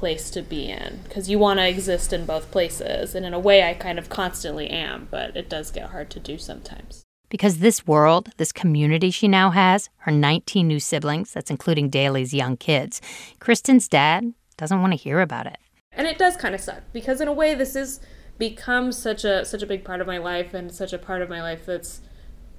place 0.00 0.30
to 0.30 0.40
be 0.40 0.70
in 0.70 1.00
because 1.04 1.28
you 1.28 1.38
want 1.38 1.58
to 1.60 1.68
exist 1.68 2.10
in 2.10 2.24
both 2.24 2.50
places. 2.50 3.14
And 3.14 3.26
in 3.26 3.34
a 3.34 3.38
way, 3.38 3.62
I 3.62 3.74
kind 3.74 3.98
of 3.98 4.08
constantly 4.08 4.66
am, 4.68 5.08
but 5.10 5.36
it 5.36 5.50
does 5.50 5.70
get 5.70 5.90
hard 5.90 6.08
to 6.10 6.18
do 6.18 6.38
sometimes. 6.38 7.04
Because 7.28 7.58
this 7.58 7.86
world, 7.86 8.30
this 8.38 8.50
community 8.50 9.10
she 9.10 9.28
now 9.28 9.50
has, 9.50 9.90
her 9.98 10.10
19 10.10 10.66
new 10.66 10.80
siblings, 10.80 11.32
that's 11.32 11.50
including 11.50 11.90
Daley's 11.90 12.32
young 12.32 12.56
kids, 12.56 13.02
Kristen's 13.40 13.88
dad 13.88 14.32
doesn't 14.56 14.80
want 14.80 14.94
to 14.94 14.96
hear 14.96 15.20
about 15.20 15.46
it. 15.46 15.58
And 15.92 16.06
it 16.06 16.16
does 16.16 16.34
kind 16.34 16.54
of 16.54 16.62
suck 16.62 16.82
because 16.94 17.20
in 17.20 17.28
a 17.28 17.32
way 17.32 17.54
this 17.54 17.74
has 17.74 18.00
become 18.38 18.92
such 18.92 19.22
a 19.22 19.44
such 19.44 19.62
a 19.62 19.66
big 19.66 19.84
part 19.84 20.00
of 20.00 20.06
my 20.06 20.16
life 20.16 20.54
and 20.54 20.72
such 20.72 20.94
a 20.94 20.98
part 20.98 21.20
of 21.20 21.28
my 21.28 21.42
life 21.42 21.66
that's 21.66 22.00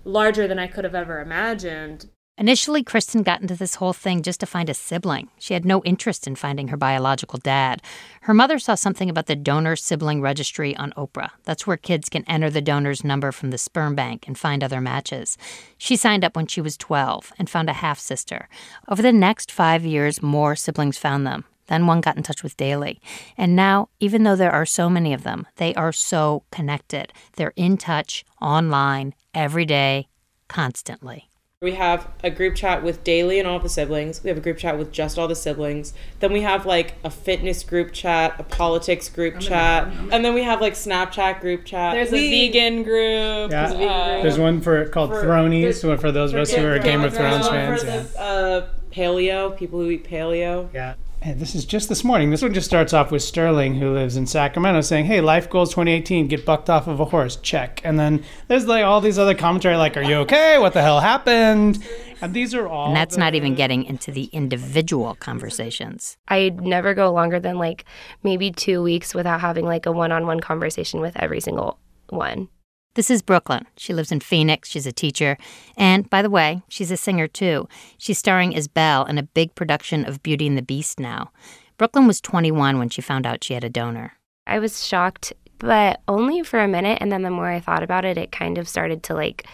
larger 0.04 0.48
than 0.48 0.60
I 0.60 0.68
could 0.68 0.84
have 0.84 0.94
ever 0.94 1.20
imagined. 1.20 2.08
Initially, 2.38 2.82
Kristen 2.82 3.24
got 3.24 3.42
into 3.42 3.56
this 3.56 3.76
whole 3.76 3.94
thing 3.94 4.24
just 4.24 4.40
to 4.40 4.46
find 4.46 4.70
a 4.70 4.74
sibling. 4.74 5.30
She 5.38 5.54
had 5.54 5.66
no 5.66 5.84
interest 5.84 6.26
in 6.26 6.36
finding 6.36 6.70
her 6.70 6.78
biological 6.78 7.38
dad. 7.38 7.84
Her 8.22 8.34
mother 8.34 8.58
saw 8.58 8.74
something 8.74 9.10
about 9.10 9.28
the 9.28 9.36
donor 9.36 9.76
sibling 9.76 10.22
registry 10.22 10.76
on 10.76 10.94
Oprah. 10.94 11.32
That's 11.44 11.68
where 11.68 11.78
kids 11.78 12.10
can 12.10 12.24
enter 12.28 12.50
the 12.50 12.62
donor's 12.62 13.04
number 13.04 13.32
from 13.32 13.52
the 13.52 13.58
sperm 13.58 13.96
bank 13.96 14.28
and 14.28 14.38
find 14.38 14.64
other 14.64 14.82
matches. 14.82 15.38
She 15.78 15.96
signed 15.96 16.24
up 16.24 16.36
when 16.36 16.48
she 16.48 16.62
was 16.62 16.78
12 16.78 17.34
and 17.38 17.50
found 17.50 17.70
a 17.70 17.74
half 17.74 18.00
sister. 18.00 18.48
Over 18.88 19.02
the 19.02 19.14
next 19.14 19.52
five 19.52 19.86
years, 19.86 20.24
more 20.24 20.56
siblings 20.56 20.98
found 20.98 21.28
them. 21.28 21.44
Then 21.68 21.86
one 21.86 22.02
got 22.02 22.18
in 22.18 22.24
touch 22.24 22.44
with 22.44 22.58
Daley. 22.58 23.02
And 23.38 23.56
now, 23.56 23.90
even 24.00 24.24
though 24.24 24.36
there 24.36 24.52
are 24.52 24.66
so 24.66 24.90
many 24.90 25.14
of 25.14 25.24
them, 25.24 25.46
they 25.58 25.76
are 25.76 25.94
so 25.94 26.44
connected. 26.52 27.14
They're 27.36 27.54
in 27.56 27.78
touch, 27.78 28.26
online, 28.42 29.14
every 29.34 29.66
day, 29.66 30.08
constantly. 30.48 31.31
We 31.62 31.74
have 31.74 32.08
a 32.24 32.32
group 32.32 32.56
chat 32.56 32.82
with 32.82 33.04
Daley 33.04 33.38
and 33.38 33.48
all 33.48 33.60
the 33.60 33.70
siblings. 33.70 34.24
We 34.24 34.30
have 34.30 34.38
a 34.40 34.42
group 34.42 34.58
chat 34.58 34.80
with 34.80 34.92
just 34.92 35.20
all 35.20 35.28
the 35.28 35.36
siblings. 35.36 35.94
Then 36.20 36.34
we 36.34 36.42
have 36.42 36.66
like 36.66 36.96
a 37.04 37.12
fitness 37.12 37.64
group 37.64 37.92
chat, 37.94 38.34
a 38.40 38.44
politics 38.44 39.08
group 39.10 39.40
chat, 39.40 39.86
and 40.12 40.26
then 40.26 40.34
we 40.34 40.42
have 40.42 40.60
like 40.60 40.74
Snapchat 40.74 41.40
group 41.40 41.64
chat. 41.64 41.94
There's 41.94 42.10
we, 42.10 42.18
a 42.34 42.50
vegan 42.50 42.82
group. 42.82 43.52
Yeah. 43.52 43.68
There's, 43.68 43.74
a 43.74 43.78
vegan 43.78 43.88
group. 44.14 44.24
There's 44.24 44.40
one 44.40 44.62
for 44.62 44.88
called 44.88 45.12
For- 45.12 45.22
Thronies, 45.22 45.82
for- 45.82 45.98
for, 45.98 46.02
for 46.02 46.12
those 46.12 46.34
of 46.34 46.40
us 46.40 46.52
who 46.52 46.66
are 46.66 46.80
Game 46.80 47.04
of 47.04 47.14
Thrones 47.14 47.48
There's 47.48 47.52
one 47.52 47.54
fans. 47.54 47.82
for 47.82 47.88
Yeah. 47.88 48.02
the, 48.02 48.20
uh, 48.20 48.68
paleo, 48.92 49.56
people 49.56 49.82
who 49.82 49.92
eat 49.92 50.10
paleo. 50.10 50.68
Yeah. 50.74 50.96
And 51.24 51.40
this 51.40 51.54
is 51.54 51.66
just 51.66 51.88
this 51.88 52.04
morning. 52.04 52.32
This 52.32 52.42
one 52.42 52.52
just 52.52 52.66
starts 52.66 52.94
off 52.94 53.12
with 53.12 53.22
Sterling, 53.22 53.76
who 53.76 53.94
lives 53.94 54.18
in 54.18 54.26
Sacramento, 54.26 54.82
saying, 54.82 55.06
"Hey, 55.06 55.22
life 55.22 55.48
goals 55.52 55.70
2018: 55.70 56.28
get 56.28 56.48
bucked 56.48 56.68
off 56.68 56.88
of 56.88 57.00
a 57.00 57.06
horse. 57.06 57.36
Check." 57.36 57.80
And 57.84 58.00
then 58.00 58.24
there's 58.48 58.66
like 58.66 58.84
all 58.84 59.02
these 59.02 59.20
other 59.20 59.36
commentary, 59.36 59.76
like, 59.76 59.96
"Are 59.98 60.02
you 60.02 60.16
okay? 60.16 60.58
What 60.58 60.74
the 60.74 60.82
hell 60.82 61.00
happened?" 61.00 61.78
And 62.22 62.34
these 62.34 62.56
are 62.56 62.68
all. 62.68 62.88
And 62.88 62.96
that's 62.96 63.16
the- 63.16 63.20
not 63.20 63.36
even 63.36 63.54
getting 63.54 63.84
into 63.84 64.12
the 64.12 64.26
individual 64.26 65.14
conversations. 65.16 66.18
I'd 66.28 66.60
never 66.62 66.96
go 66.96 67.12
longer 67.12 67.40
than 67.40 67.60
like 67.60 67.86
maybe 68.24 68.52
two 68.52 68.82
weeks 68.82 69.14
without 69.14 69.42
having 69.42 69.66
like 69.66 69.86
a 69.86 69.92
one 69.92 70.12
on 70.12 70.26
one 70.26 70.40
conversation 70.40 71.02
with 71.02 71.16
every 71.18 71.40
single 71.40 71.78
one. 72.10 72.48
This 72.94 73.10
is 73.10 73.22
Brooklyn. 73.22 73.66
She 73.78 73.94
lives 73.94 74.12
in 74.12 74.20
Phoenix. 74.20 74.68
She's 74.68 74.86
a 74.86 74.92
teacher. 74.92 75.38
And 75.78 76.10
by 76.10 76.22
the 76.22 76.30
way, 76.30 76.62
she's 76.68 76.92
a 76.92 76.98
singer 76.98 77.28
too. 77.28 77.70
She's 77.98 78.18
starring 78.18 78.54
as 78.54 78.68
Belle 78.68 79.06
in 79.06 79.18
a 79.18 79.24
big 79.24 79.56
production 79.56 80.06
of 80.06 80.22
Beauty 80.22 80.46
and 80.46 80.58
the 80.58 80.62
Beast 80.62 81.00
now. 81.00 81.32
Brooklyn 81.78 82.06
was 82.06 82.20
21 82.20 82.80
when 82.80 82.90
she 82.90 83.02
found 83.02 83.26
out 83.26 83.46
she 83.46 83.54
had 83.54 83.64
a 83.64 83.70
donor. 83.70 84.18
I 84.46 84.60
was 84.60 84.86
shocked, 84.86 85.32
but 85.58 86.02
only 86.10 86.44
for 86.44 86.60
a 86.60 86.68
minute. 86.68 86.98
And 87.00 87.14
then 87.14 87.22
the 87.22 87.32
more 87.32 87.50
I 87.50 87.62
thought 87.62 87.82
about 87.82 88.04
it, 88.04 88.18
it 88.18 88.34
kind 88.34 88.58
of 88.58 88.68
started 88.68 89.04
to 89.04 89.14
like 89.14 89.48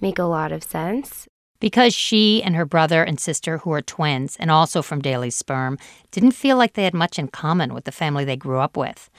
make 0.00 0.20
a 0.20 0.24
lot 0.24 0.52
of 0.52 0.62
sense. 0.62 1.26
Because 1.58 1.92
she 1.92 2.40
and 2.42 2.54
her 2.54 2.66
brother 2.66 3.02
and 3.02 3.18
sister, 3.18 3.58
who 3.58 3.72
are 3.72 3.82
twins 3.82 4.36
and 4.38 4.50
also 4.50 4.80
from 4.80 5.00
Daley's 5.00 5.34
sperm, 5.34 5.76
didn't 6.12 6.32
feel 6.32 6.56
like 6.56 6.74
they 6.74 6.84
had 6.84 6.94
much 6.94 7.18
in 7.18 7.28
common 7.28 7.74
with 7.74 7.84
the 7.84 7.92
family 7.92 8.24
they 8.24 8.36
grew 8.36 8.60
up 8.60 8.76
with. 8.76 9.10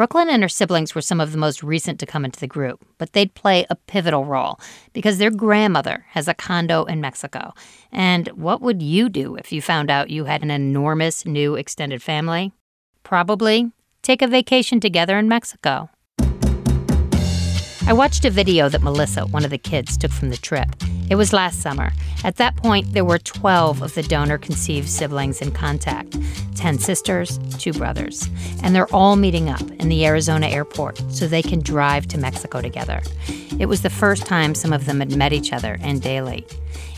Brooklyn 0.00 0.30
and 0.30 0.42
her 0.42 0.48
siblings 0.48 0.94
were 0.94 1.02
some 1.02 1.20
of 1.20 1.30
the 1.30 1.36
most 1.36 1.62
recent 1.62 2.00
to 2.00 2.06
come 2.06 2.24
into 2.24 2.40
the 2.40 2.46
group, 2.46 2.82
but 2.96 3.12
they'd 3.12 3.34
play 3.34 3.66
a 3.68 3.74
pivotal 3.76 4.24
role 4.24 4.58
because 4.94 5.18
their 5.18 5.30
grandmother 5.30 6.06
has 6.12 6.26
a 6.26 6.32
condo 6.32 6.84
in 6.84 7.02
Mexico. 7.02 7.52
And 7.92 8.28
what 8.28 8.62
would 8.62 8.80
you 8.80 9.10
do 9.10 9.36
if 9.36 9.52
you 9.52 9.60
found 9.60 9.90
out 9.90 10.08
you 10.08 10.24
had 10.24 10.42
an 10.42 10.50
enormous 10.50 11.26
new 11.26 11.54
extended 11.54 12.02
family? 12.02 12.50
Probably 13.02 13.72
take 14.00 14.22
a 14.22 14.26
vacation 14.26 14.80
together 14.80 15.18
in 15.18 15.28
Mexico. 15.28 15.90
I 17.86 17.92
watched 17.92 18.24
a 18.24 18.30
video 18.30 18.68
that 18.68 18.82
Melissa, 18.82 19.26
one 19.26 19.44
of 19.44 19.50
the 19.50 19.58
kids, 19.58 19.96
took 19.96 20.12
from 20.12 20.30
the 20.30 20.36
trip. 20.36 20.68
It 21.08 21.16
was 21.16 21.32
last 21.32 21.60
summer. 21.60 21.92
At 22.22 22.36
that 22.36 22.54
point, 22.56 22.92
there 22.92 23.04
were 23.04 23.18
12 23.18 23.82
of 23.82 23.94
the 23.94 24.02
donor 24.02 24.38
conceived 24.38 24.88
siblings 24.88 25.40
in 25.40 25.50
contact 25.50 26.16
10 26.56 26.78
sisters, 26.78 27.38
two 27.58 27.72
brothers. 27.72 28.28
And 28.62 28.74
they're 28.74 28.94
all 28.94 29.16
meeting 29.16 29.48
up 29.48 29.62
in 29.62 29.88
the 29.88 30.04
Arizona 30.04 30.46
airport 30.48 30.98
so 31.10 31.26
they 31.26 31.42
can 31.42 31.60
drive 31.60 32.06
to 32.08 32.18
Mexico 32.18 32.60
together. 32.60 33.00
It 33.58 33.66
was 33.66 33.82
the 33.82 33.90
first 33.90 34.26
time 34.26 34.54
some 34.54 34.72
of 34.72 34.84
them 34.84 35.00
had 35.00 35.16
met 35.16 35.32
each 35.32 35.52
other 35.52 35.78
and 35.80 36.02
Daley. 36.02 36.46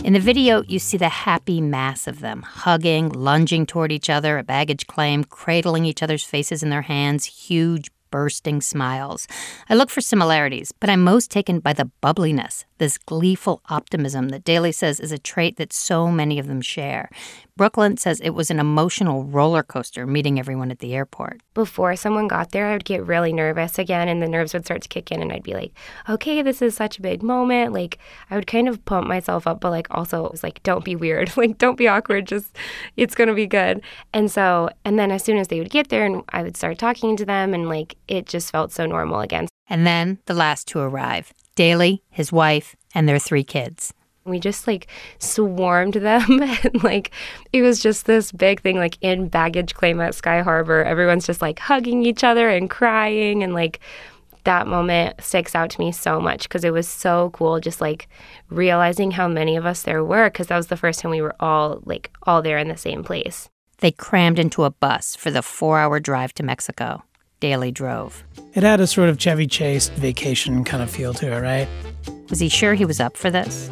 In 0.05 0.15
the 0.15 0.21
video, 0.21 0.62
you 0.65 0.81
see 0.81 0.97
the 0.97 1.09
happy 1.09 1.61
mass 1.61 2.09
of 2.09 2.21
them, 2.21 2.43
hugging, 2.43 3.09
lunging 3.11 3.67
toward 3.67 3.93
each 3.93 4.11
other 4.11 4.37
at 4.39 4.47
baggage 4.47 4.89
claim, 4.89 5.23
cradling 5.23 5.85
each 5.85 6.03
other's 6.03 6.25
faces 6.25 6.62
in 6.62 6.71
their 6.71 6.83
hands, 6.83 7.25
huge, 7.25 7.92
bursting 8.12 8.61
smiles. 8.61 9.26
I 9.69 9.75
look 9.75 9.90
for 9.90 10.00
similarities, 10.00 10.71
but 10.71 10.88
I'm 10.88 11.02
most 11.02 11.33
taken 11.33 11.59
by 11.59 11.73
the 11.73 11.90
bubbliness, 12.00 12.64
this 12.78 12.99
gleeful 12.99 13.61
optimism 13.69 14.28
that 14.28 14.45
Daley 14.45 14.71
says 14.71 15.00
is 15.00 15.11
a 15.11 15.19
trait 15.19 15.57
that 15.57 15.73
so 15.73 16.09
many 16.09 16.38
of 16.38 16.47
them 16.47 16.61
share. 16.61 17.11
Brooklyn 17.55 17.99
says 17.99 18.19
it 18.21 18.31
was 18.31 18.51
an 18.51 18.59
emotional 18.59 19.25
roller 19.25 19.63
coaster 19.63 20.07
meeting 20.07 20.39
everyone 20.39 20.71
at 20.71 20.79
the 20.79 20.95
airport. 20.95 21.43
Before 21.53 21.95
someone 21.97 22.27
got 22.27 22.51
there, 22.51 22.69
I 22.69 22.73
would 22.73 22.87
get 22.87 23.07
really 23.07 23.31
nervous 23.31 23.79
again, 23.79 24.09
and 24.09 24.23
the 24.23 24.29
nerves 24.29 24.55
would 24.55 24.65
start 24.65 24.81
to 24.83 24.89
kick 24.89 25.13
in, 25.13 25.21
and 25.21 25.31
I'd 25.31 25.43
be 25.43 25.53
like, 25.53 25.73
okay, 26.09 26.41
this 26.41 26.63
is 26.63 26.75
such 26.75 26.99
a 26.99 27.03
big 27.03 27.23
moment. 27.23 27.75
Like, 27.75 27.99
I 28.31 28.37
would 28.37 28.47
kind 28.47 28.69
of 28.69 28.83
pump 28.87 29.07
myself 29.07 29.47
up, 29.47 29.61
but 29.61 29.71
like, 29.71 29.87
also, 29.91 30.25
it 30.25 30.33
was 30.33 30.43
like, 30.43 30.63
don't 30.63 30.85
be 30.85 30.97
weird. 30.97 31.31
Like, 31.43 31.59
don't 31.59 31.77
be 31.77 31.89
awkward. 31.89 32.29
Just, 32.29 32.57
it's 32.97 33.17
going 33.17 33.27
to 33.27 33.35
be 33.35 33.49
good. 33.49 33.83
And 34.13 34.31
so, 34.31 34.69
and 34.85 34.97
then 34.97 35.11
as 35.11 35.25
soon 35.25 35.39
as 35.39 35.49
they 35.49 35.59
would 35.59 35.71
get 35.71 35.89
there, 35.89 36.07
and 36.07 36.23
I 36.29 36.45
would 36.45 36.57
start 36.57 36.79
talking 36.79 37.17
to 37.17 37.25
them, 37.25 37.53
and 37.53 37.69
like, 37.69 37.97
it 38.07 38.27
just 38.27 38.53
felt 38.53 38.71
so 38.71 38.87
normal 38.87 39.21
again. 39.21 39.49
And 39.69 39.85
then 39.85 40.19
the 40.27 40.35
last 40.35 40.69
to 40.69 40.79
arrive 40.79 41.33
Daley, 41.57 42.03
his 42.11 42.31
wife, 42.31 42.77
and 42.95 43.09
their 43.09 43.19
three 43.19 43.43
kids. 43.45 43.93
We 44.25 44.38
just 44.38 44.67
like 44.67 44.87
swarmed 45.19 45.95
them 45.95 46.43
and 46.43 46.85
like 46.85 47.11
it 47.52 47.62
was 47.62 47.81
just 47.81 48.07
this 48.07 48.33
big 48.33 48.61
thing 48.62 48.76
like 48.76 48.99
in 49.00 49.29
baggage 49.29 49.75
claim 49.75 50.00
at 50.00 50.14
Sky 50.14 50.43
Harbor. 50.43 50.85
Everyone's 50.85 51.26
just 51.26 51.43
like 51.43 51.59
hugging 51.59 52.05
each 52.05 52.23
other 52.25 52.49
and 52.49 52.71
crying 52.71 53.43
and 53.43 53.55
like 53.55 53.81
that 54.45 54.67
moment 54.67 55.23
sticks 55.23 55.55
out 55.55 55.71
to 55.71 55.81
me 55.81 55.93
so 55.93 56.21
much 56.21 56.45
because 56.45 56.64
it 56.64 56.73
was 56.73 56.88
so 56.88 57.31
cool 57.33 57.61
just 57.61 57.81
like 57.81 58.09
realizing 58.50 59.12
how 59.12 59.29
many 59.29 59.57
of 59.57 59.67
us 59.67 59.83
there 59.83 60.05
were 60.05 60.29
because 60.31 60.49
that 60.49 60.57
was 60.57 60.67
the 60.67 60.76
first 60.76 61.00
time 61.00 61.11
we 61.11 61.23
were 61.23 61.37
all 61.41 61.81
like 61.85 62.11
all 62.25 62.43
there 62.43 62.59
in 62.59 62.69
the 62.69 62.76
same 62.76 63.05
place. 63.05 63.49
They 63.79 63.93
crammed 63.93 64.38
into 64.38 64.64
a 64.64 64.71
bus 64.71 65.17
for 65.17 65.31
the 65.31 65.43
four 65.43 65.79
hour 65.79 66.00
drive 66.00 66.33
to 66.35 66.43
Mexico. 66.43 67.02
Daley 67.41 67.73
drove. 67.73 68.23
It 68.55 68.62
had 68.62 68.81
a 68.81 68.87
sort 68.87 69.09
of 69.09 69.19
Chevy 69.19 69.49
Chase 69.49 69.88
vacation 69.88 70.62
kind 70.62 70.81
of 70.83 70.88
feel 70.88 71.12
to 71.14 71.33
it, 71.33 71.41
right? 71.41 71.69
Was 72.31 72.38
he 72.38 72.49
sure 72.49 72.75
he 72.75 72.85
was 72.85 73.00
up 73.00 73.17
for 73.17 73.31
this? 73.31 73.69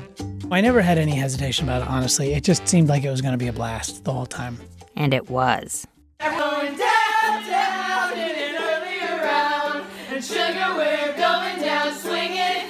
I 0.53 0.61
never 0.61 0.83
had 0.83 0.99
any 0.99 1.15
hesitation 1.15 1.65
about 1.69 1.83
it, 1.83 1.89
honestly. 1.89 2.35
It 2.35 2.43
just 2.43 2.67
seemed 2.67 2.89
like 2.89 3.05
it 3.05 3.11
was 3.11 3.21
going 3.21 3.33
to 3.33 3.39
be 3.39 3.47
a 3.47 3.53
blast 3.53 4.03
the 4.03 4.13
whole 4.13 4.27
time. 4.27 4.59
And 4.97 5.15
it 5.15 5.31
was. 5.31 5.87
Going 6.19 6.77
downtown 6.77 8.13
in 8.15 8.35
an 8.37 8.55
earlier 8.57 9.23
round. 9.23 9.87
And 10.11 10.25
sugar, 10.25 10.75
we're 10.77 11.17
going 11.17 11.61
down 11.61 11.95
swinging. 11.95 12.67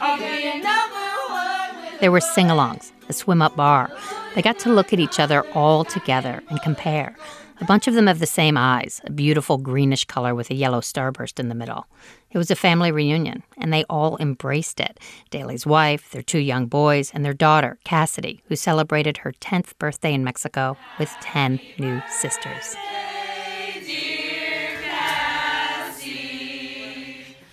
I'll 0.00 0.16
be 0.16 0.46
a 0.46 0.62
number 0.62 1.88
one. 1.88 1.98
There 1.98 2.12
were 2.12 2.20
sing 2.20 2.46
alongs, 2.46 2.92
a 3.08 3.12
swim 3.12 3.42
up 3.42 3.56
bar. 3.56 3.90
They 4.36 4.42
got 4.42 4.60
to 4.60 4.72
look 4.72 4.92
at 4.92 5.00
each 5.00 5.18
other 5.18 5.44
all 5.54 5.84
together 5.84 6.40
and 6.50 6.62
compare. 6.62 7.16
A 7.60 7.64
bunch 7.64 7.88
of 7.88 7.94
them 7.94 8.06
have 8.06 8.20
the 8.20 8.26
same 8.26 8.56
eyes, 8.56 9.00
a 9.04 9.10
beautiful 9.10 9.58
greenish 9.58 10.04
color 10.04 10.34
with 10.36 10.50
a 10.50 10.54
yellow 10.54 10.80
starburst 10.80 11.40
in 11.40 11.48
the 11.48 11.54
middle. 11.54 11.86
It 12.34 12.38
was 12.38 12.50
a 12.50 12.56
family 12.56 12.90
reunion, 12.90 13.44
and 13.56 13.72
they 13.72 13.84
all 13.84 14.16
embraced 14.18 14.80
it. 14.80 14.98
Daley's 15.30 15.64
wife, 15.64 16.10
their 16.10 16.20
two 16.20 16.40
young 16.40 16.66
boys, 16.66 17.12
and 17.14 17.24
their 17.24 17.32
daughter, 17.32 17.78
Cassidy, 17.84 18.42
who 18.48 18.56
celebrated 18.56 19.18
her 19.18 19.32
10th 19.40 19.78
birthday 19.78 20.12
in 20.12 20.24
Mexico 20.24 20.76
with 20.98 21.14
10 21.20 21.60
new 21.78 22.02
sisters. 22.10 22.74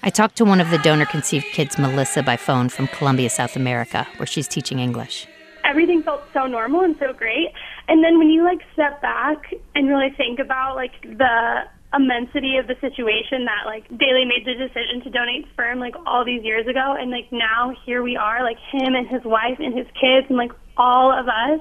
I 0.04 0.10
talked 0.10 0.36
to 0.38 0.46
one 0.46 0.60
of 0.60 0.72
the 0.72 0.80
donor 0.80 1.06
conceived 1.06 1.46
kids, 1.54 1.78
Melissa, 1.78 2.24
by 2.24 2.36
phone 2.36 2.68
from 2.70 2.88
Colombia, 2.88 3.30
South 3.30 3.56
America, 3.56 4.08
where 4.18 4.26
she's 4.26 4.48
teaching 4.48 4.80
English. 4.80 5.28
everything 5.64 6.02
felt 6.02 6.24
so 6.34 6.48
normal 6.48 6.82
and 6.82 6.96
so 7.00 7.14
great. 7.14 7.50
And 7.88 8.04
then 8.04 8.18
when 8.18 8.30
you 8.30 8.44
like 8.44 8.60
step 8.74 9.00
back 9.00 9.38
and 9.76 9.88
really 9.88 10.10
think 10.18 10.40
about 10.40 10.76
like 10.76 11.00
the 11.04 11.66
immensity 11.94 12.58
of 12.58 12.68
the 12.68 12.76
situation 12.80 13.46
that 13.46 13.66
like 13.66 13.88
Daley 13.90 14.26
made 14.26 14.46
the 14.46 14.54
decision 14.54 15.02
to 15.04 15.10
donate 15.10 15.46
sperm 15.52 15.80
like 15.80 15.96
all 16.06 16.24
these 16.24 16.44
years 16.44 16.66
ago 16.68 16.96
and 16.98 17.12
like 17.12 17.32
now 17.32 17.74
here 17.86 18.02
we 18.02 18.16
are 18.16 18.44
like 18.44 18.58
him 18.72 18.96
and 18.96 19.08
his 19.08 19.22
wife 19.26 19.60
and 19.60 19.78
his 19.78 19.88
kids 20.00 20.28
and 20.30 20.38
like 20.38 20.52
all 20.78 21.12
of 21.12 21.28
us 21.28 21.60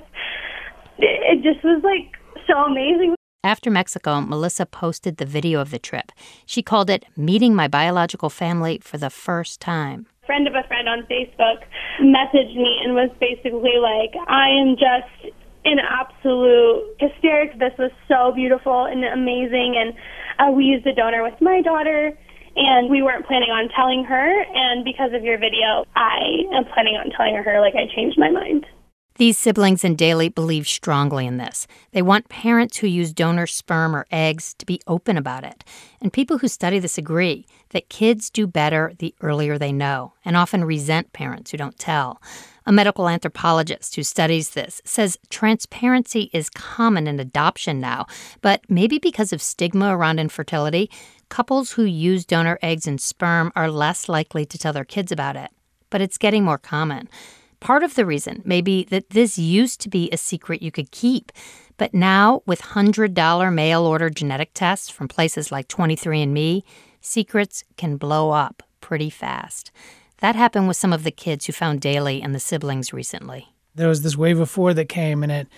it 0.99 1.43
just 1.43 1.65
was 1.65 1.83
like 1.83 2.15
so 2.47 2.59
amazing 2.59 3.15
After 3.43 3.71
Mexico, 3.71 4.21
Melissa 4.21 4.67
posted 4.67 5.17
the 5.17 5.25
video 5.25 5.61
of 5.61 5.71
the 5.71 5.79
trip. 5.79 6.13
She 6.45 6.63
called 6.63 6.91
it 6.91 7.07
Meeting 7.17 7.55
My 7.55 7.69
Biological 7.69 8.29
Family 8.29 8.79
for 8.83 8.99
the 8.99 9.09
First 9.09 9.61
Time. 9.61 10.07
A 10.23 10.27
friend 10.27 10.47
of 10.47 10.55
a 10.55 10.63
friend 10.69 10.89
on 10.89 11.07
Facebook 11.11 11.65
messaged 12.03 12.55
me 12.55 12.81
and 12.85 12.95
was 12.95 13.11
basically 13.19 13.79
like, 13.81 14.13
I 14.29 14.49
am 14.51 14.77
just 14.77 15.35
in 15.65 15.79
absolute 15.79 16.97
hysterics. 16.99 17.55
This 17.59 17.73
was 17.79 17.91
so 18.09 18.33
beautiful 18.35 18.85
and 18.85 19.05
amazing. 19.05 19.77
And 19.77 19.95
uh, 20.39 20.53
we 20.53 20.65
used 20.65 20.87
a 20.87 20.95
donor 20.95 21.23
with 21.23 21.41
my 21.41 21.61
daughter, 21.63 22.17
and 22.57 22.91
we 22.91 23.03
weren't 23.03 23.27
planning 23.27 23.51
on 23.51 23.69
telling 23.77 24.05
her. 24.05 24.43
And 24.55 24.85
because 24.85 25.13
of 25.13 25.23
your 25.23 25.39
video, 25.39 25.85
I 25.97 26.45
am 26.53 26.65
planning 26.73 26.97
on 26.97 27.11
telling 27.17 27.37
her, 27.37 27.61
like, 27.61 27.75
I 27.75 27.87
changed 27.95 28.19
my 28.19 28.31
mind. 28.31 28.67
These 29.17 29.37
siblings 29.37 29.85
and 29.85 29.99
Daley 29.99 30.31
believe 30.31 30.67
strongly 30.67 31.27
in 31.27 31.37
this. 31.37 31.67
They 31.93 32.01
want 32.01 32.31
parents 32.31 32.79
who 32.79 32.87
use 32.87 33.13
donor 33.13 33.47
sperm 33.47 33.95
or 33.95 34.07
eggs 34.11 34.55
to 34.55 34.65
be 34.65 34.81
open 34.87 35.19
about 35.19 35.45
it. 35.45 35.63
And 36.01 36.11
people 36.11 36.39
who 36.39 36.49
study 36.49 36.79
this 36.79 36.97
agree 36.97 37.45
that 37.71 37.89
kids 37.89 38.31
do 38.31 38.47
better 38.47 38.93
the 38.99 39.15
earlier 39.21 39.59
they 39.59 39.73
know, 39.73 40.13
and 40.25 40.37
often 40.37 40.65
resent 40.65 41.13
parents 41.13 41.51
who 41.51 41.57
don't 41.57 41.79
tell. 41.79 42.21
A 42.67 42.73
medical 42.73 43.09
anthropologist 43.09 43.97
who 43.97 44.03
studies 44.03 44.51
this 44.51 44.83
says 44.85 45.19
transparency 45.29 46.31
is 46.33 46.51
common 46.51 47.07
in 47.07 47.19
adoption 47.19 47.81
now, 47.81 48.07
but 48.43 48.61
maybe 48.69 48.99
because 48.99 49.33
of 49.33 49.43
stigma 49.43 49.97
around 49.97 50.21
infertility, 50.21 50.91
couples 51.31 51.73
who 51.73 51.85
use 51.85 52.25
donor 52.25 52.59
eggs 52.63 52.87
and 52.87 53.01
sperm 53.01 53.51
are 53.57 53.71
less 53.71 54.09
likely 54.09 54.45
to 54.45 54.59
tell 54.59 54.73
their 54.73 54.85
kids 54.85 55.11
about 55.11 55.37
it. 55.37 55.51
But 55.89 56.01
it's 56.01 56.19
getting 56.19 56.45
more 56.45 56.59
common. 56.59 57.09
Part 57.61 57.83
of 57.83 57.95
the 57.95 58.07
reason 58.07 58.43
may 58.45 58.61
be 58.61 58.85
that 58.85 59.11
this 59.11 59.37
used 59.37 59.81
to 59.83 59.89
be 59.89 60.09
a 60.11 60.17
secret 60.17 60.63
you 60.63 60.71
could 60.71 60.91
keep. 60.91 61.33
But 61.77 61.95
now, 61.95 62.43
with 62.47 62.61
$100 62.61 63.55
mail 63.55 63.87
order 63.87 64.11
genetic 64.11 64.51
tests 64.55 64.91
from 64.91 65.09
places 65.09 65.51
like 65.51 65.69
23andMe, 65.69 66.63
secrets 67.01 67.65
can 67.77 67.97
blow 67.97 68.31
up 68.31 68.63
pretty 68.81 69.11
fast. 69.11 69.71
That 70.19 70.37
happened 70.37 70.69
with 70.69 70.77
some 70.77 70.93
of 70.93 71.05
the 71.05 71.11
kids 71.11 71.47
who 71.47 71.53
found 71.53 71.81
Daley 71.81 72.21
and 72.21 72.35
the 72.35 72.41
siblings 72.41 72.93
recently. 72.93 73.55
There 73.75 73.89
was 73.89 74.03
this 74.03 74.17
wave 74.17 74.39
of 74.39 74.51
four 74.51 74.75
that 74.75 74.89
came, 74.89 75.23
and 75.23 75.33
it 75.33 75.49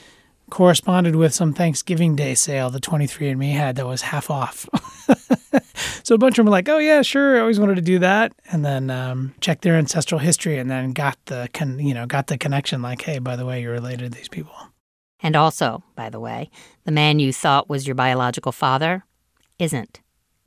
corresponded 0.50 1.16
with 1.16 1.32
some 1.32 1.52
Thanksgiving 1.52 2.14
Day 2.14 2.34
sale 2.34 2.68
the 2.70 2.78
23andMe 2.78 3.52
had 3.52 3.76
that 3.76 3.86
was 3.86 4.02
half 4.02 4.30
off. 4.30 4.68
so 6.04 6.14
a 6.14 6.18
bunch 6.18 6.34
of 6.34 6.44
them 6.44 6.46
were 6.46 6.52
like, 6.52 6.68
"Oh 6.68 6.78
yeah, 6.78 7.02
sure, 7.02 7.36
I 7.36 7.40
always 7.40 7.58
wanted 7.58 7.76
to 7.76 7.82
do 7.82 7.98
that," 8.00 8.32
and 8.50 8.64
then 8.64 8.90
um, 8.90 9.34
checked 9.40 9.62
their 9.62 9.76
ancestral 9.76 10.18
history, 10.20 10.58
and 10.58 10.70
then 10.70 10.92
got 10.92 11.18
the 11.26 11.48
con- 11.52 11.78
you 11.78 11.94
know 11.94 12.06
got 12.06 12.26
the 12.26 12.38
connection, 12.38 12.82
like, 12.82 13.02
"Hey, 13.02 13.18
by 13.18 13.34
the 13.34 13.46
way, 13.46 13.62
you're 13.62 13.72
related 13.72 14.12
to 14.12 14.18
these 14.18 14.28
people." 14.28 14.54
And 15.22 15.36
also, 15.36 15.82
by 15.96 16.10
the 16.10 16.20
way, 16.20 16.50
the 16.84 16.92
man 16.92 17.18
you 17.18 17.32
thought 17.32 17.68
was 17.68 17.86
your 17.86 17.94
biological 17.94 18.52
father 18.52 19.04
isn't. 19.58 20.00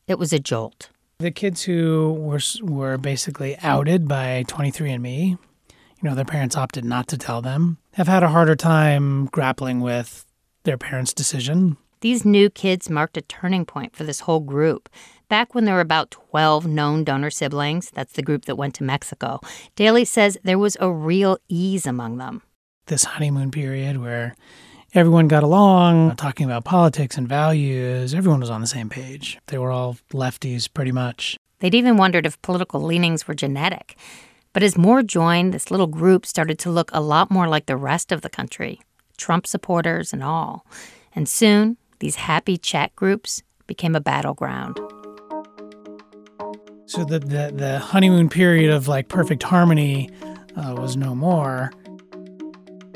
It 0.08 0.20
was 0.20 0.32
a 0.32 0.40
jolt. 0.40 0.90
The 1.18 1.32
kids 1.32 1.64
who 1.64 2.14
were 2.14 2.40
were 2.62 2.98
basically 2.98 3.58
outed 3.64 4.08
by 4.08 4.44
23andMe, 4.48 5.30
you 5.30 5.38
know, 6.04 6.14
their 6.14 6.26
parents 6.26 6.56
opted 6.56 6.86
not 6.86 7.08
to 7.08 7.18
tell 7.18 7.42
them, 7.42 7.78
have 7.94 8.08
had 8.08 8.22
a 8.22 8.28
harder 8.28 8.56
time 8.56 9.26
grappling 9.28 9.80
with 9.82 10.26
their 10.64 10.78
parents' 10.78 11.14
decision. 11.14 11.78
These 12.02 12.26
new 12.26 12.52
kids 12.52 12.90
marked 12.90 13.18
a 13.18 13.22
turning 13.22 13.66
point 13.66 13.96
for 13.96 14.04
this 14.04 14.20
whole 14.22 14.42
group. 14.42 14.90
Back 15.28 15.56
when 15.56 15.66
there 15.66 15.74
were 15.74 15.82
about 15.82 16.12
12 16.12 16.68
known 16.68 17.04
donor 17.04 17.32
siblings, 17.32 17.90
that's 17.90 18.14
the 18.14 18.22
group 18.22 18.46
that 18.46 18.58
went 18.58 18.76
to 18.76 18.84
Mexico, 18.84 19.40
Daley 19.76 20.06
says 20.06 20.38
there 20.44 20.60
was 20.60 20.78
a 20.80 20.92
real 20.92 21.40
ease 21.48 21.88
among 21.88 22.18
them. 22.18 22.44
This 22.86 23.06
honeymoon 23.06 23.50
period 23.50 23.98
where 23.98 24.36
everyone 24.96 25.28
got 25.28 25.44
along, 25.44 26.16
talking 26.16 26.46
about 26.46 26.64
politics 26.64 27.18
and 27.18 27.28
values, 27.28 28.14
everyone 28.14 28.40
was 28.40 28.50
on 28.50 28.62
the 28.62 28.68
same 28.68 28.90
page. 28.90 29.38
They 29.48 29.58
were 29.58 29.72
all 29.72 29.98
lefties 30.14 30.72
pretty 30.74 30.92
much. 30.92 31.38
They'd 31.60 31.76
even 31.76 31.98
wondered 31.98 32.26
if 32.26 32.42
political 32.42 32.82
leanings 32.82 33.28
were 33.28 33.34
genetic. 33.34 33.98
But 34.54 34.64
as 34.64 34.78
more 34.78 35.04
joined, 35.04 35.54
this 35.54 35.70
little 35.70 35.88
group 35.88 36.26
started 36.26 36.58
to 36.60 36.72
look 36.72 36.90
a 36.94 37.02
lot 37.02 37.30
more 37.30 37.48
like 37.48 37.66
the 37.66 37.76
rest 37.76 38.12
of 38.12 38.22
the 38.22 38.30
country 38.30 38.80
Trump 39.18 39.48
supporters 39.48 40.14
and 40.14 40.24
all. 40.24 40.66
And 41.14 41.28
soon, 41.28 41.78
these 42.00 42.16
happy 42.16 42.58
chat 42.58 42.96
groups 42.96 43.44
became 43.68 43.96
a 43.96 44.02
battleground. 44.02 44.78
So 46.86 47.04
the, 47.04 47.20
the, 47.20 47.52
the 47.54 47.80
honeymoon 47.80 48.30
period 48.30 48.72
of 48.72 48.88
like 48.88 49.08
perfect 49.08 49.44
harmony 49.44 50.10
uh, 50.56 50.76
was 50.78 50.96
no 50.96 51.16
more. 51.16 51.72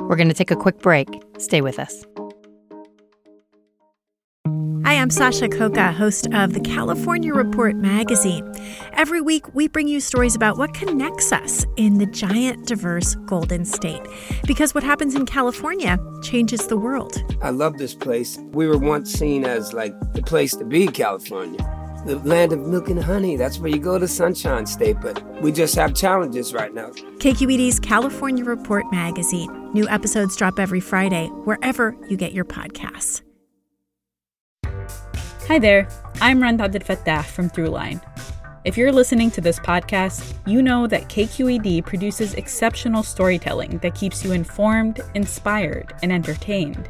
We're 0.10 0.16
going 0.16 0.28
to 0.28 0.34
take 0.34 0.50
a 0.50 0.56
quick 0.56 0.80
break. 0.80 1.08
Stay 1.38 1.62
with 1.62 1.78
us. 1.78 2.04
Hi, 4.84 4.96
I'm 4.96 5.12
Sasha 5.12 5.48
Khokha, 5.48 5.94
host 5.94 6.26
of 6.34 6.54
the 6.54 6.60
California 6.62 7.32
Report 7.32 7.76
magazine. 7.76 8.52
Every 8.94 9.22
week, 9.22 9.54
we 9.54 9.68
bring 9.68 9.88
you 9.88 10.00
stories 10.00 10.36
about 10.36 10.58
what 10.58 10.74
connects 10.74 11.32
us 11.32 11.64
in 11.78 12.00
the 12.00 12.08
giant, 12.08 12.66
diverse 12.66 13.14
Golden 13.28 13.64
State. 13.66 14.02
Because 14.48 14.74
what 14.74 14.84
happens 14.84 15.14
in 15.14 15.28
California 15.28 16.00
changes 16.24 16.66
the 16.66 16.78
world. 16.78 17.24
I 17.44 17.52
love 17.52 17.78
this 17.78 17.94
place. 17.94 18.40
We 18.52 18.68
were 18.68 18.80
once 18.80 19.14
seen 19.14 19.46
as 19.46 19.74
like 19.74 19.94
the 20.14 20.24
place 20.24 20.56
to 20.56 20.66
be, 20.66 20.88
California. 20.88 21.60
The 22.10 22.18
land 22.28 22.54
of 22.54 22.66
milk 22.66 22.90
and 22.90 23.04
honey. 23.04 23.36
That's 23.36 23.60
where 23.60 23.70
you 23.70 23.78
go 23.78 24.00
to 24.00 24.08
Sunshine 24.08 24.66
State, 24.66 24.98
but 25.00 25.22
we 25.44 25.52
just 25.52 25.76
have 25.76 25.94
challenges 25.94 26.56
right 26.56 26.74
now. 26.74 26.90
KQED's 27.20 27.80
California 27.80 28.44
Report 28.44 28.84
magazine. 28.92 29.72
New 29.74 29.88
episodes 29.88 30.36
drop 30.36 30.58
every 30.58 30.80
Friday, 30.80 31.28
wherever 31.44 31.96
you 32.10 32.18
get 32.18 32.34
your 32.34 32.46
podcasts. 32.46 33.22
Hi 35.48 35.60
there, 35.60 35.88
I'm 36.20 36.42
Rund 36.42 36.62
Abdelfatah 36.62 37.26
from 37.26 37.48
Throughline. 37.48 38.02
If 38.66 38.76
you're 38.76 38.92
listening 38.92 39.30
to 39.30 39.42
this 39.42 39.60
podcast, 39.60 40.34
you 40.48 40.64
know 40.64 40.88
that 40.88 41.10
KQED 41.10 41.86
produces 41.86 42.34
exceptional 42.34 43.04
storytelling 43.04 43.78
that 43.84 43.94
keeps 43.94 44.26
you 44.26 44.32
informed, 44.32 45.00
inspired, 45.14 45.94
and 46.02 46.12
entertained. 46.12 46.90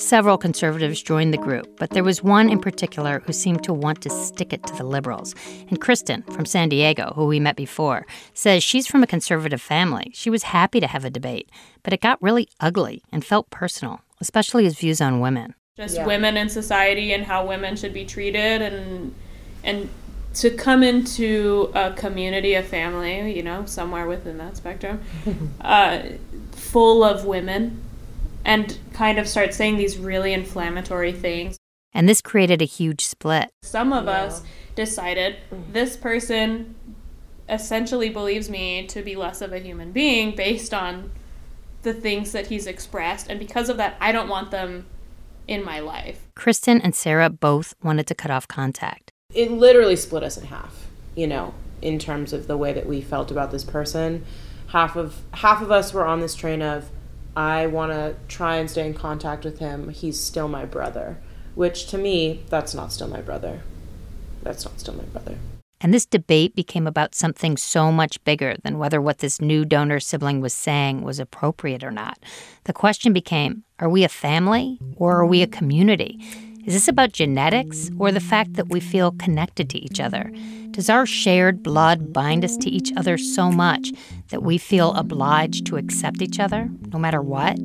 Several 0.00 0.38
conservatives 0.38 1.02
joined 1.02 1.34
the 1.34 1.38
group, 1.38 1.78
but 1.78 1.90
there 1.90 2.02
was 2.02 2.22
one 2.22 2.48
in 2.48 2.58
particular 2.58 3.20
who 3.20 3.34
seemed 3.34 3.62
to 3.64 3.74
want 3.74 4.00
to 4.00 4.08
stick 4.08 4.50
it 4.50 4.64
to 4.64 4.74
the 4.74 4.82
liberals. 4.82 5.34
And 5.68 5.78
Kristen 5.78 6.22
from 6.22 6.46
San 6.46 6.70
Diego, 6.70 7.12
who 7.14 7.26
we 7.26 7.38
met 7.38 7.54
before, 7.54 8.06
says 8.32 8.64
she's 8.64 8.86
from 8.86 9.02
a 9.02 9.06
conservative 9.06 9.60
family. 9.60 10.10
She 10.14 10.30
was 10.30 10.44
happy 10.44 10.80
to 10.80 10.86
have 10.86 11.04
a 11.04 11.10
debate, 11.10 11.50
but 11.82 11.92
it 11.92 12.00
got 12.00 12.20
really 12.22 12.48
ugly 12.60 13.02
and 13.12 13.22
felt 13.22 13.50
personal, 13.50 14.00
especially 14.22 14.64
his 14.64 14.78
views 14.78 15.02
on 15.02 15.20
women. 15.20 15.54
Just 15.76 15.96
yeah. 15.96 16.06
women 16.06 16.38
in 16.38 16.48
society 16.48 17.12
and 17.12 17.24
how 17.24 17.46
women 17.46 17.76
should 17.76 17.92
be 17.92 18.06
treated 18.06 18.62
and 18.62 19.14
and 19.62 19.90
to 20.36 20.50
come 20.50 20.82
into 20.82 21.70
a 21.74 21.92
community, 21.92 22.54
a 22.54 22.62
family, 22.62 23.36
you 23.36 23.42
know, 23.42 23.66
somewhere 23.66 24.06
within 24.06 24.38
that 24.38 24.56
spectrum, 24.56 25.02
uh, 25.60 26.04
full 26.52 27.04
of 27.04 27.26
women, 27.26 27.82
and 28.44 28.78
kind 28.92 29.18
of 29.18 29.28
start 29.28 29.54
saying 29.54 29.76
these 29.76 29.98
really 29.98 30.32
inflammatory 30.32 31.12
things. 31.12 31.56
And 31.92 32.08
this 32.08 32.20
created 32.20 32.62
a 32.62 32.66
huge 32.66 33.04
split. 33.04 33.50
Some 33.62 33.92
of 33.92 34.04
yeah. 34.04 34.22
us 34.22 34.42
decided 34.74 35.36
this 35.72 35.96
person 35.96 36.74
essentially 37.48 38.08
believes 38.08 38.48
me 38.48 38.86
to 38.86 39.02
be 39.02 39.16
less 39.16 39.40
of 39.42 39.52
a 39.52 39.58
human 39.58 39.90
being 39.90 40.36
based 40.36 40.72
on 40.72 41.10
the 41.82 41.92
things 41.92 42.32
that 42.32 42.46
he's 42.46 42.66
expressed. 42.66 43.28
And 43.28 43.38
because 43.38 43.68
of 43.68 43.76
that, 43.78 43.96
I 44.00 44.12
don't 44.12 44.28
want 44.28 44.50
them 44.50 44.86
in 45.48 45.64
my 45.64 45.80
life. 45.80 46.28
Kristen 46.36 46.80
and 46.80 46.94
Sarah 46.94 47.28
both 47.28 47.74
wanted 47.82 48.06
to 48.06 48.14
cut 48.14 48.30
off 48.30 48.46
contact 48.46 49.10
it 49.34 49.50
literally 49.50 49.96
split 49.96 50.22
us 50.22 50.36
in 50.36 50.46
half, 50.46 50.86
you 51.14 51.26
know, 51.26 51.54
in 51.82 51.98
terms 51.98 52.32
of 52.32 52.46
the 52.46 52.56
way 52.56 52.72
that 52.72 52.86
we 52.86 53.00
felt 53.00 53.30
about 53.30 53.50
this 53.50 53.64
person. 53.64 54.24
Half 54.68 54.96
of 54.96 55.22
half 55.34 55.62
of 55.62 55.70
us 55.70 55.92
were 55.92 56.04
on 56.04 56.20
this 56.20 56.34
train 56.34 56.62
of 56.62 56.90
I 57.36 57.66
want 57.66 57.92
to 57.92 58.16
try 58.28 58.56
and 58.56 58.70
stay 58.70 58.86
in 58.86 58.94
contact 58.94 59.44
with 59.44 59.58
him. 59.58 59.90
He's 59.90 60.18
still 60.18 60.48
my 60.48 60.64
brother, 60.64 61.18
which 61.54 61.86
to 61.88 61.98
me, 61.98 62.44
that's 62.48 62.74
not 62.74 62.92
still 62.92 63.08
my 63.08 63.20
brother. 63.20 63.62
That's 64.42 64.64
not 64.64 64.80
still 64.80 64.94
my 64.94 65.04
brother. 65.04 65.36
And 65.80 65.94
this 65.94 66.04
debate 66.04 66.54
became 66.54 66.86
about 66.86 67.14
something 67.14 67.56
so 67.56 67.90
much 67.90 68.22
bigger 68.24 68.56
than 68.62 68.78
whether 68.78 69.00
what 69.00 69.18
this 69.18 69.40
new 69.40 69.64
donor 69.64 69.98
sibling 69.98 70.40
was 70.40 70.52
saying 70.52 71.00
was 71.02 71.18
appropriate 71.18 71.82
or 71.82 71.90
not. 71.90 72.18
The 72.64 72.74
question 72.74 73.12
became 73.12 73.64
are 73.78 73.88
we 73.88 74.04
a 74.04 74.08
family 74.08 74.78
or 74.96 75.16
are 75.16 75.26
we 75.26 75.40
a 75.40 75.46
community? 75.46 76.20
Is 76.70 76.74
this 76.74 76.86
about 76.86 77.10
genetics 77.10 77.90
or 77.98 78.12
the 78.12 78.20
fact 78.20 78.52
that 78.52 78.68
we 78.68 78.78
feel 78.78 79.10
connected 79.18 79.68
to 79.70 79.78
each 79.80 79.98
other? 79.98 80.30
Does 80.70 80.88
our 80.88 81.04
shared 81.04 81.64
blood 81.64 82.12
bind 82.12 82.44
us 82.44 82.56
to 82.58 82.70
each 82.70 82.92
other 82.96 83.18
so 83.18 83.50
much 83.50 83.90
that 84.28 84.44
we 84.44 84.56
feel 84.56 84.92
obliged 84.92 85.66
to 85.66 85.76
accept 85.78 86.22
each 86.22 86.38
other, 86.38 86.70
no 86.92 86.98
matter 87.00 87.22
what? 87.22 87.58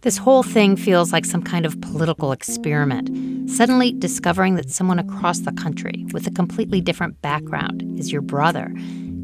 This 0.00 0.16
whole 0.16 0.42
thing 0.42 0.74
feels 0.74 1.12
like 1.12 1.26
some 1.26 1.42
kind 1.42 1.66
of 1.66 1.78
political 1.82 2.32
experiment. 2.32 3.10
Suddenly 3.50 3.92
discovering 3.92 4.54
that 4.54 4.70
someone 4.70 4.98
across 4.98 5.40
the 5.40 5.52
country 5.52 6.06
with 6.14 6.26
a 6.26 6.30
completely 6.30 6.80
different 6.80 7.20
background 7.20 7.84
is 7.98 8.10
your 8.10 8.22
brother. 8.22 8.72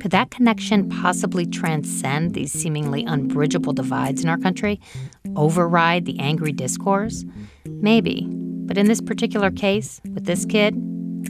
Could 0.00 0.10
that 0.10 0.30
connection 0.30 0.90
possibly 0.90 1.46
transcend 1.46 2.34
these 2.34 2.52
seemingly 2.52 3.06
unbridgeable 3.06 3.72
divides 3.72 4.22
in 4.22 4.28
our 4.28 4.36
country? 4.36 4.78
Override 5.36 6.04
the 6.04 6.18
angry 6.18 6.52
discourse? 6.52 7.24
Maybe. 7.66 8.27
But 8.66 8.79
in 8.79 8.87
this 8.87 9.00
particular 9.00 9.50
case, 9.50 10.00
with 10.14 10.24
this 10.24 10.44
kid, 10.44 10.74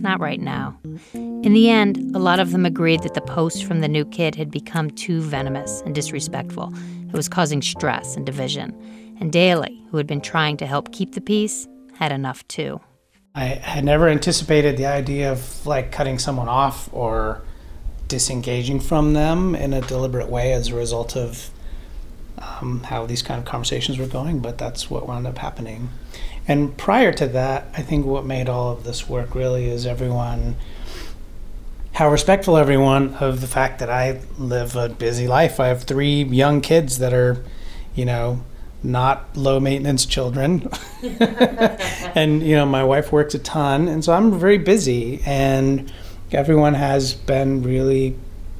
not 0.01 0.21
right 0.21 0.41
now. 0.41 0.79
In 1.15 1.53
the 1.53 1.71
end, 1.71 2.15
a 2.15 2.19
lot 2.19 2.41
of 2.41 2.53
them 2.53 2.65
agreed 2.65 3.03
that 3.03 3.15
the 3.15 3.21
post 3.21 3.65
from 3.65 3.81
the 3.81 3.89
new 3.89 4.05
kid 4.05 4.35
had 4.35 4.51
become 4.51 4.91
too 4.91 5.21
venomous 5.21 5.83
and 5.85 5.95
disrespectful. 5.95 6.73
It 7.09 7.13
was 7.13 7.29
causing 7.29 7.63
stress 7.63 8.17
and 8.17 8.25
division. 8.25 8.75
And 9.21 9.33
Daley, 9.33 9.83
who 9.91 9.97
had 9.97 10.07
been 10.07 10.21
trying 10.21 10.57
to 10.59 10.67
help 10.67 10.93
keep 10.93 11.15
the 11.15 11.21
peace, 11.21 11.69
had 11.95 12.13
enough 12.13 12.47
too. 12.49 12.81
I 13.35 13.45
had 13.45 13.85
never 13.85 14.09
anticipated 14.09 14.77
the 14.77 14.87
idea 14.87 15.33
of 15.33 15.67
like 15.67 15.91
cutting 15.91 16.19
someone 16.19 16.49
off 16.49 16.89
or 16.93 17.43
disengaging 18.09 18.81
from 18.81 19.13
them 19.13 19.55
in 19.55 19.73
a 19.73 19.81
deliberate 19.81 20.29
way 20.29 20.53
as 20.53 20.69
a 20.69 20.75
result 20.75 21.17
of 21.17 21.51
um, 22.39 22.83
how 22.85 23.07
these 23.07 23.23
kind 23.23 23.39
of 23.39 23.45
conversations 23.45 23.99
were 23.99 24.07
going, 24.07 24.41
but 24.41 24.59
that's 24.59 24.91
what 24.91 25.07
wound 25.07 25.27
up 25.27 25.39
happening. 25.39 25.91
And 26.47 26.77
prior 26.77 27.13
to 27.13 27.27
that, 27.29 27.67
I 27.77 27.83
think 27.83 28.05
what 28.05 28.25
made 28.25 28.49
all 28.49 28.73
of 28.73 28.85
this 28.85 29.09
work 29.09 29.35
really 29.35 29.67
is 29.67 29.87
everyone, 29.87 30.57
how 31.95 32.11
respectful 32.11 32.57
everyone 32.57 33.15
of 33.15 33.41
the 33.41 33.47
fact 33.47 33.79
that 33.79 33.89
I 33.89 34.21
live 34.39 34.77
a 34.77 34.89
busy 34.89 35.27
life. 35.27 35.59
I 35.59 35.69
have 35.69 35.85
three 35.85 36.23
young 36.25 36.61
kids 36.61 36.99
that 36.99 37.15
are, 37.15 37.43
you 37.95 38.05
know, 38.05 38.45
not 38.83 39.35
low 39.37 39.59
maintenance 39.59 40.05
children. 40.05 40.69
and, 42.15 42.43
you 42.43 42.55
know, 42.55 42.67
my 42.67 42.85
wife 42.85 43.11
works 43.11 43.35
a 43.35 43.39
ton. 43.39 43.89
And 43.89 44.05
so 44.05 44.13
I'm 44.13 44.39
very 44.39 44.59
busy. 44.59 45.23
And 45.25 45.91
everyone 46.31 46.75
has 46.75 47.15
been 47.15 47.63
really 47.63 48.17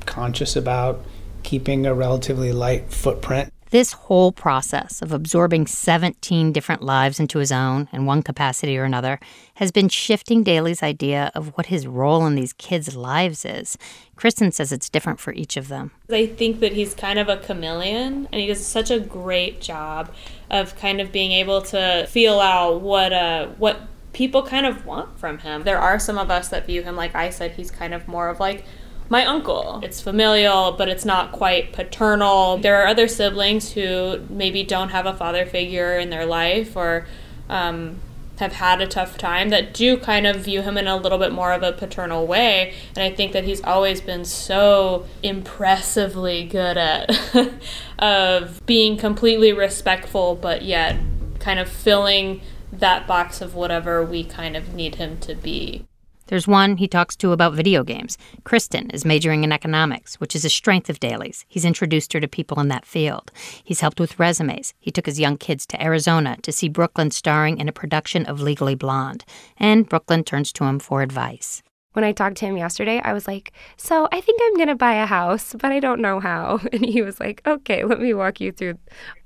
conscious 0.07 0.57
about 0.57 1.05
keeping 1.43 1.87
a 1.87 1.95
relatively 1.95 2.53
light 2.53 2.91
footprint. 2.91 3.53
This 3.75 3.93
whole 3.93 4.31
process 4.31 5.03
of 5.03 5.11
absorbing 5.11 5.67
17 5.67 6.53
different 6.53 6.81
lives 6.81 7.19
into 7.19 7.41
his 7.41 7.51
own 7.51 7.89
in 7.93 8.07
one 8.07 8.23
capacity 8.23 8.79
or 8.79 8.85
another 8.85 9.19
has 9.55 9.73
been 9.73 9.89
shifting 9.89 10.45
Daley's 10.45 10.81
idea 10.81 11.33
of 11.35 11.49
what 11.57 11.67
his 11.67 11.85
role 11.85 12.25
in 12.25 12.37
these 12.37 12.53
kids' 12.53 12.95
lives 12.95 13.45
is. 13.45 13.77
Kristen 14.15 14.53
says 14.53 14.71
it's 14.71 14.89
different 14.89 15.19
for 15.19 15.33
each 15.33 15.57
of 15.57 15.67
them. 15.67 15.91
I 16.09 16.27
think 16.27 16.61
that 16.61 16.75
he's 16.75 16.95
kind 16.95 17.19
of 17.19 17.29
a 17.29 17.37
chameleon 17.37 18.29
and 18.31 18.41
he 18.41 18.47
does 18.47 18.65
such 18.65 18.93
a 18.93 19.01
great 19.01 19.61
job 19.61 20.15
of 20.53 20.77
kind 20.77 21.01
of 21.01 21.11
being 21.11 21.33
able 21.33 21.61
to 21.63 22.07
feel 22.09 22.39
out 22.39 22.81
what 22.81 23.13
uh 23.13 23.49
what 23.59 23.89
people 24.13 24.45
kind 24.45 24.67
of 24.67 24.87
want 24.87 25.19
from 25.19 25.39
him. 25.39 25.65
There 25.65 25.81
are 25.81 25.99
some 25.99 26.17
of 26.17 26.31
us 26.31 26.49
that 26.51 26.65
view 26.65 26.85
him 26.85 26.95
like 26.95 27.17
I 27.17 27.29
said 27.29 27.51
he's 27.51 27.73
kind 27.73 27.93
of 27.93 28.07
more 28.07 28.29
of 28.29 28.39
like 28.39 28.65
my 29.09 29.25
uncle. 29.25 29.81
It's 29.83 30.01
familial, 30.01 30.73
but 30.73 30.89
it's 30.89 31.05
not 31.05 31.33
quite 31.33 31.73
paternal. 31.73 32.59
There 32.59 32.83
are 32.83 32.87
other 32.87 33.09
siblings 33.09 33.73
who 33.73 34.21
maybe 34.29 34.63
don't 34.63 34.91
have 34.91 35.07
a 35.07 35.15
father 35.15 35.47
figure 35.47 35.99
in 35.99 36.11
their 36.11 36.27
life 36.27 36.77
or 36.77 37.07
um, 37.49 38.01
have 38.39 38.55
had 38.55 38.81
a 38.81 38.87
tough 38.87 39.17
time 39.17 39.51
that 39.51 39.73
do 39.73 39.97
kind 39.97 40.27
of 40.27 40.37
view 40.37 40.63
him 40.63 40.77
in 40.77 40.87
a 40.87 40.97
little 40.97 41.19
bit 41.19 41.33
more 41.33 41.53
of 41.53 41.63
a 41.63 41.73
paternal 41.73 42.27
way. 42.27 42.75
And 42.97 43.03
I 43.03 43.15
think 43.15 43.33
that 43.33 43.45
he's 43.45 43.63
always 43.63 44.01
been 44.01 44.25
so 44.25 45.07
impressively 45.23 46.45
good 46.45 46.77
at 46.77 47.11
of 47.99 48.65
being 48.67 48.97
completely 48.97 49.53
respectful, 49.53 50.35
but 50.35 50.63
yet 50.63 50.97
kind 51.39 51.61
of 51.61 51.69
filling 51.69 52.41
that 52.73 53.07
box 53.07 53.41
of 53.41 53.55
whatever 53.55 54.05
we 54.05 54.25
kind 54.25 54.57
of 54.57 54.75
need 54.75 54.97
him 54.97 55.19
to 55.19 55.35
be. 55.35 55.85
There's 56.27 56.49
one 56.49 56.79
he 56.79 56.89
talks 56.89 57.17
to 57.17 57.33
about 57.33 57.55
video 57.55 57.85
games. 57.85 58.17
Kristen 58.45 58.91
is 58.91 59.05
majoring 59.05 59.45
in 59.45 59.53
economics, 59.53 60.21
which 60.21 60.35
is 60.35 60.45
a 60.45 60.51
strength 60.51 60.89
of 60.89 61.01
Daley's. 61.01 61.45
He's 61.49 61.65
introduced 61.65 62.13
her 62.13 62.21
to 62.21 62.29
people 62.29 62.61
in 62.61 62.69
that 62.69 62.87
field. 62.87 63.31
He's 63.63 63.81
helped 63.81 64.01
with 64.01 64.19
resumes. 64.19 64.75
He 64.81 64.91
took 64.91 65.07
his 65.07 65.21
young 65.21 65.37
kids 65.37 65.67
to 65.67 65.83
Arizona 65.83 66.37
to 66.43 66.53
see 66.53 66.69
Brooklyn 66.69 67.11
starring 67.11 67.59
in 67.59 67.69
a 67.69 67.73
production 67.73 68.25
of 68.27 68.41
Legally 68.41 68.75
Blonde. 68.75 69.25
And 69.59 69.89
Brooklyn 69.89 70.25
turns 70.25 70.53
to 70.55 70.65
him 70.65 70.79
for 70.79 71.03
advice. 71.03 71.63
When 71.95 72.05
I 72.05 72.11
talked 72.13 72.39
to 72.39 72.47
him 72.47 72.57
yesterday, 72.57 73.01
I 73.05 73.13
was 73.13 73.29
like, 73.29 73.53
So 73.77 74.09
I 74.11 74.21
think 74.21 74.41
I'm 74.43 74.57
going 74.57 74.69
to 74.69 74.75
buy 74.75 74.95
a 74.95 75.07
house, 75.07 75.55
but 75.55 75.71
I 75.71 75.79
don't 75.79 76.01
know 76.01 76.21
how. 76.21 76.61
And 76.73 76.85
he 76.85 77.03
was 77.03 77.21
like, 77.21 77.41
Okay, 77.47 77.85
let 77.85 78.01
me 78.01 78.13
walk 78.15 78.41
you 78.41 78.51
through 78.51 78.79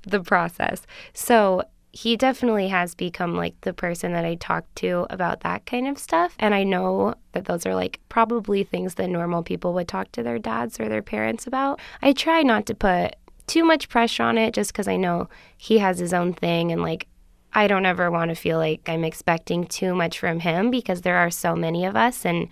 the 0.03 0.21
process. 0.21 0.85
So 1.13 1.63
he 1.91 2.15
definitely 2.15 2.67
has 2.67 2.93
become 2.93 3.35
like 3.35 3.59
the 3.61 3.73
person 3.73 4.13
that 4.13 4.25
I 4.25 4.35
talk 4.35 4.65
to 4.75 5.07
about 5.09 5.41
that 5.41 5.65
kind 5.65 5.87
of 5.87 5.97
stuff. 5.97 6.35
And 6.37 6.53
I 6.53 6.63
know 6.63 7.15
that 7.31 7.45
those 7.45 7.65
are 7.65 7.73
like 7.73 7.99
probably 8.09 8.63
things 8.63 8.95
that 8.95 9.09
normal 9.09 9.43
people 9.43 9.73
would 9.73 9.87
talk 9.87 10.11
to 10.13 10.23
their 10.23 10.39
dads 10.39 10.79
or 10.79 10.87
their 10.87 11.01
parents 11.01 11.47
about. 11.47 11.79
I 12.01 12.13
try 12.13 12.43
not 12.43 12.65
to 12.67 12.75
put 12.75 13.15
too 13.47 13.63
much 13.63 13.89
pressure 13.89 14.23
on 14.23 14.37
it 14.37 14.53
just 14.53 14.71
because 14.71 14.87
I 14.87 14.95
know 14.95 15.27
he 15.57 15.79
has 15.79 15.97
his 15.97 16.13
own 16.13 16.33
thing 16.33 16.71
and 16.71 16.83
like 16.83 17.07
I 17.51 17.65
don't 17.67 17.87
ever 17.87 18.11
want 18.11 18.29
to 18.29 18.35
feel 18.35 18.59
like 18.59 18.87
I'm 18.87 19.03
expecting 19.03 19.65
too 19.65 19.95
much 19.95 20.19
from 20.19 20.41
him 20.41 20.69
because 20.69 21.01
there 21.01 21.17
are 21.17 21.31
so 21.31 21.55
many 21.55 21.85
of 21.85 21.95
us 21.95 22.25
and 22.25 22.47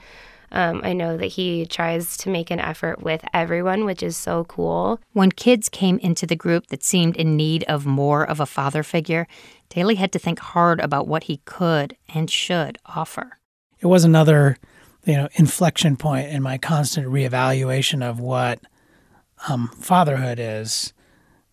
um, 0.51 0.81
I 0.83 0.93
know 0.93 1.17
that 1.17 1.27
he 1.27 1.65
tries 1.65 2.15
to 2.17 2.29
make 2.29 2.51
an 2.51 2.59
effort 2.59 3.01
with 3.01 3.23
everyone, 3.33 3.85
which 3.85 4.01
is 4.01 4.15
so 4.15 4.45
cool. 4.45 4.99
When 5.13 5.31
kids 5.31 5.67
came 5.67 5.97
into 5.99 6.25
the 6.25 6.35
group 6.35 6.67
that 6.67 6.83
seemed 6.83 7.17
in 7.17 7.35
need 7.35 7.63
of 7.65 7.85
more 7.85 8.23
of 8.23 8.39
a 8.39 8.45
father 8.45 8.83
figure, 8.83 9.27
Daley 9.69 9.95
had 9.95 10.11
to 10.13 10.19
think 10.19 10.39
hard 10.39 10.79
about 10.79 11.07
what 11.07 11.23
he 11.23 11.37
could 11.45 11.97
and 12.13 12.31
should 12.31 12.77
offer. 12.85 13.39
It 13.79 13.87
was 13.87 14.05
another, 14.05 14.57
you 15.05 15.17
know, 15.17 15.27
inflection 15.35 15.97
point 15.97 16.29
in 16.29 16.41
my 16.41 16.57
constant 16.57 17.07
reevaluation 17.07 18.01
of 18.01 18.19
what 18.19 18.59
um, 19.49 19.67
fatherhood 19.67 20.39
is. 20.39 20.93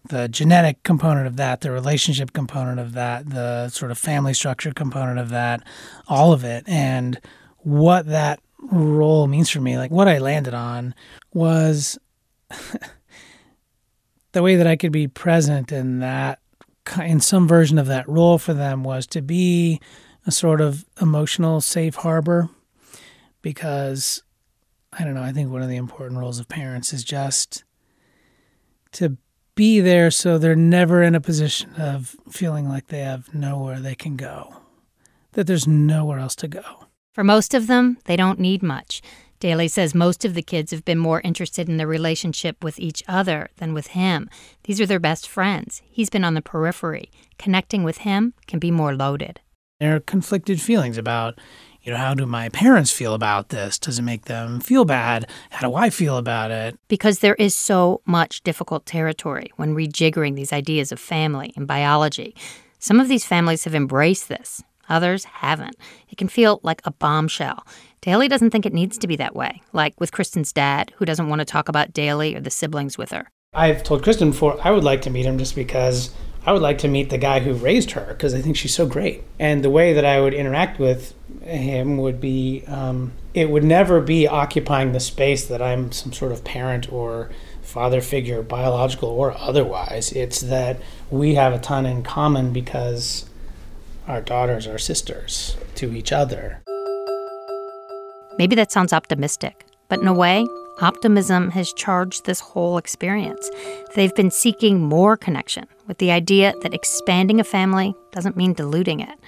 The 0.09 0.29
genetic 0.29 0.83
component 0.83 1.27
of 1.27 1.37
that, 1.37 1.63
the 1.63 1.71
relationship 1.71 2.33
component 2.33 2.79
of 2.79 2.93
that, 2.93 3.31
the 3.31 3.71
sort 3.71 3.91
of 3.91 3.99
family 3.99 4.35
structure 4.35 4.73
component 4.73 5.19
of 5.19 5.31
that, 5.31 5.63
all 6.07 6.33
of 6.33 6.45
it, 6.45 6.63
and 6.69 7.19
what 7.59 8.07
that 8.07 8.39
role 8.71 9.27
means 9.27 9.51
for 9.51 9.61
me. 9.61 9.77
Like 9.79 9.91
what 9.91 10.09
I 10.09 10.19
landed 10.19 10.55
on 10.55 10.95
was 11.33 11.99
the 14.33 14.43
way 14.43 14.57
that 14.57 14.67
I 14.67 14.77
could 14.77 14.93
be 14.93 15.09
present 15.09 15.73
in 15.73 16.01
that, 16.01 16.41
in 17.03 17.21
some 17.21 17.49
version 17.49 17.79
of 17.79 17.87
that 17.87 18.09
role 18.09 18.39
for 18.39 18.55
them 18.55 18.85
was 18.85 19.07
to 19.09 19.23
be 19.23 19.81
a 20.27 20.31
sort 20.31 20.61
of 20.61 20.85
emotional 21.01 21.61
safe 21.61 21.97
harbor 21.97 22.49
because 23.43 24.23
I 24.93 25.05
don't 25.05 25.15
know, 25.15 25.23
I 25.23 25.33
think 25.33 25.51
one 25.51 25.63
of 25.63 25.69
the 25.69 25.77
important 25.77 26.21
roles 26.21 26.39
of 26.39 26.49
parents 26.49 26.93
is 26.93 27.05
just 27.05 27.65
to 28.93 29.17
be 29.55 29.81
there 29.81 30.11
so 30.11 30.39
they're 30.39 30.57
never 30.57 31.03
in 31.03 31.15
a 31.15 31.21
position 31.21 31.75
of 31.75 32.17
feeling 32.31 32.69
like 32.69 32.89
they 32.89 33.01
have 33.01 33.33
nowhere 33.35 33.81
they 33.81 33.95
can 33.95 34.17
go, 34.17 34.57
that 35.33 35.47
there's 35.47 35.67
nowhere 35.67 36.19
else 36.19 36.35
to 36.37 36.49
go. 36.49 36.84
For 37.15 37.23
most 37.23 37.55
of 37.55 37.69
them, 37.69 37.99
they 38.07 38.17
don't 38.17 38.41
need 38.41 38.61
much. 38.61 39.01
Daley 39.39 39.69
says 39.69 39.95
most 39.95 40.25
of 40.25 40.35
the 40.35 40.43
kids 40.43 40.73
have 40.73 40.85
been 40.85 40.99
more 40.99 41.21
interested 41.21 41.69
in 41.69 41.77
their 41.77 41.87
relationship 41.87 42.65
with 42.65 42.81
each 42.81 43.05
other 43.07 43.51
than 43.59 43.73
with 43.73 43.89
him. 43.89 44.29
These 44.65 44.81
are 44.81 44.87
their 44.87 44.99
best 44.99 45.29
friends. 45.29 45.81
He's 45.85 46.11
been 46.11 46.25
on 46.25 46.35
the 46.35 46.43
periphery. 46.43 47.13
Connecting 47.39 47.85
with 47.85 47.99
him 47.99 48.35
can 48.49 48.59
be 48.59 48.73
more 48.73 48.97
loaded. 48.97 49.39
There 49.79 49.95
are 49.95 50.01
conflicted 50.01 50.61
feelings 50.61 50.99
about, 50.99 51.39
you 51.83 51.93
know, 51.93 51.99
how 51.99 52.15
do 52.15 52.27
my 52.27 52.49
parents 52.49 52.91
feel 52.91 53.15
about 53.15 53.51
this? 53.51 53.79
Does 53.79 54.01
it 54.01 54.03
make 54.03 54.25
them 54.25 54.59
feel 54.59 54.85
bad? 54.85 55.29
How 55.51 55.69
do 55.69 55.77
I 55.77 55.91
feel 55.91 56.17
about 56.17 56.51
it? 56.51 56.77
Because 56.89 57.21
there 57.21 57.37
is 57.37 57.55
so 57.55 58.01
much 58.07 58.43
difficult 58.43 58.87
territory 58.87 59.53
when 59.55 59.77
rejiggering 59.77 60.35
these 60.35 60.53
ideas 60.53 60.91
of 60.91 60.99
family 60.99 61.53
and 61.55 61.69
biology. 61.69 62.35
Some 62.81 62.99
of 62.99 63.07
these 63.07 63.25
families 63.25 63.63
have 63.65 63.75
embraced 63.75 64.29
this, 64.29 64.65
Others 64.89 65.25
haven't. 65.25 65.77
It 66.09 66.19
can 66.19 66.29
feel 66.29 66.61
like 66.63 66.81
a 66.85 66.91
bombshell. 66.93 67.67
Daley 68.01 68.29
doesn't 68.29 68.51
think 68.51 68.67
it 68.67 68.75
needs 68.75 68.99
to 68.99 69.07
be 69.07 69.17
that 69.17 69.35
way, 69.35 69.63
like 69.73 69.99
with 69.99 70.13
Kristen's 70.13 70.53
dad, 70.53 70.93
who 70.97 71.05
doesn't 71.05 71.29
want 71.29 71.41
to 71.41 71.45
talk 71.45 71.69
about 71.69 71.93
Daley 71.93 72.37
or 72.37 72.41
the 72.41 72.51
siblings 72.51 72.99
with 72.99 73.11
her. 73.11 73.31
I've 73.55 73.83
told 73.83 74.03
Kristen 74.03 74.31
before 74.31 74.59
I 74.63 74.71
would 74.73 74.85
like 74.85 75.03
to 75.03 75.11
meet 75.11 75.27
him 75.27 75.39
just 75.39 75.55
because 75.55 76.11
I 76.47 76.53
would 76.53 76.63
like 76.63 76.79
to 76.79 76.89
meet 76.89 77.09
the 77.09 77.19
guy 77.19 77.41
who 77.41 77.55
raised 77.55 77.93
her 77.93 78.05
because 78.09 78.35
I 78.35 78.43
think 78.43 78.57
she's 78.57 78.75
so 78.75 78.87
great. 78.87 79.25
And 79.39 79.65
the 79.65 79.71
way 79.71 79.95
that 79.95 80.05
I 80.05 80.21
would 80.21 80.35
interact 80.35 80.79
with 80.79 81.15
him 81.43 81.97
would 81.99 82.21
be 82.21 82.65
um, 82.67 83.13
it 83.33 83.51
would 83.51 83.65
never 83.65 84.01
be 84.01 84.29
occupying 84.29 84.93
the 84.93 85.01
space 85.01 85.47
that 85.47 85.63
I'm 85.63 85.93
some 85.93 86.13
sort 86.13 86.33
of 86.33 86.45
parent 86.45 86.93
or 86.93 87.31
father 87.63 88.01
figure, 88.01 88.43
biological 88.43 89.09
or 89.09 89.37
otherwise. 89.39 90.13
It's 90.13 90.41
that 90.41 90.79
we 91.11 91.35
have 91.35 91.53
a 91.53 91.59
ton 91.59 91.87
in 91.87 92.03
common 92.03 92.53
because 92.53 93.25
our 94.07 94.21
daughters 94.21 94.67
are 94.67 94.79
sisters 94.79 95.57
to 95.77 95.95
each 95.95 96.13
other. 96.13 96.63
Maybe 98.39 98.57
that 98.57 98.73
sounds 98.73 98.93
optimistic, 98.93 99.65
but 99.89 100.01
in 100.01 100.09
a 100.09 100.13
way, 100.13 100.47
optimism 100.81 101.51
has 101.51 101.73
charged 101.73 102.25
this 102.25 102.41
whole 102.41 102.79
experience. 102.79 103.49
They've 103.95 104.15
been 104.15 104.31
seeking 104.31 104.81
more 104.81 105.17
connection 105.17 105.67
with 105.87 105.99
the 105.99 106.11
idea 106.11 106.53
that 106.63 106.75
expanding 106.75 107.41
a 107.41 107.45
family 107.45 107.95
doesn't 108.11 108.37
mean 108.37 108.55
diluting 108.55 109.01
it. 109.01 109.19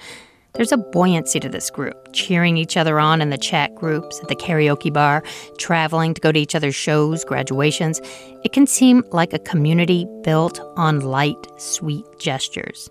There's 0.53 0.71
a 0.71 0.77
buoyancy 0.77 1.39
to 1.41 1.49
this 1.49 1.69
group, 1.69 2.13
cheering 2.13 2.57
each 2.57 2.77
other 2.77 2.99
on 2.99 3.21
in 3.21 3.29
the 3.29 3.37
chat 3.37 3.75
groups, 3.75 4.19
at 4.19 4.27
the 4.27 4.35
karaoke 4.35 4.91
bar, 4.91 5.23
traveling 5.59 6.15
to 6.15 6.21
go 6.21 6.31
to 6.31 6.39
each 6.39 6.55
other's 6.55 6.75
shows, 6.75 7.23
graduations. 7.23 8.01
It 8.43 8.53
can 8.53 8.65
seem 8.65 9.03
like 9.11 9.33
a 9.33 9.39
community 9.39 10.07
built 10.23 10.59
on 10.75 11.01
light, 11.01 11.47
sweet 11.57 12.05
gestures. 12.19 12.89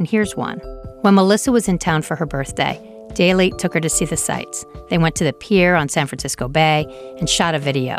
And 0.00 0.08
here's 0.08 0.34
one. 0.34 0.60
When 1.02 1.14
Melissa 1.14 1.52
was 1.52 1.68
in 1.68 1.76
town 1.76 2.00
for 2.00 2.16
her 2.16 2.24
birthday, 2.24 2.80
Daley 3.12 3.50
took 3.58 3.74
her 3.74 3.80
to 3.80 3.90
see 3.90 4.06
the 4.06 4.16
sights. 4.16 4.64
They 4.88 4.96
went 4.96 5.14
to 5.16 5.24
the 5.24 5.34
pier 5.34 5.74
on 5.74 5.90
San 5.90 6.06
Francisco 6.06 6.48
Bay 6.48 6.86
and 7.18 7.28
shot 7.28 7.54
a 7.54 7.58
video. 7.58 7.98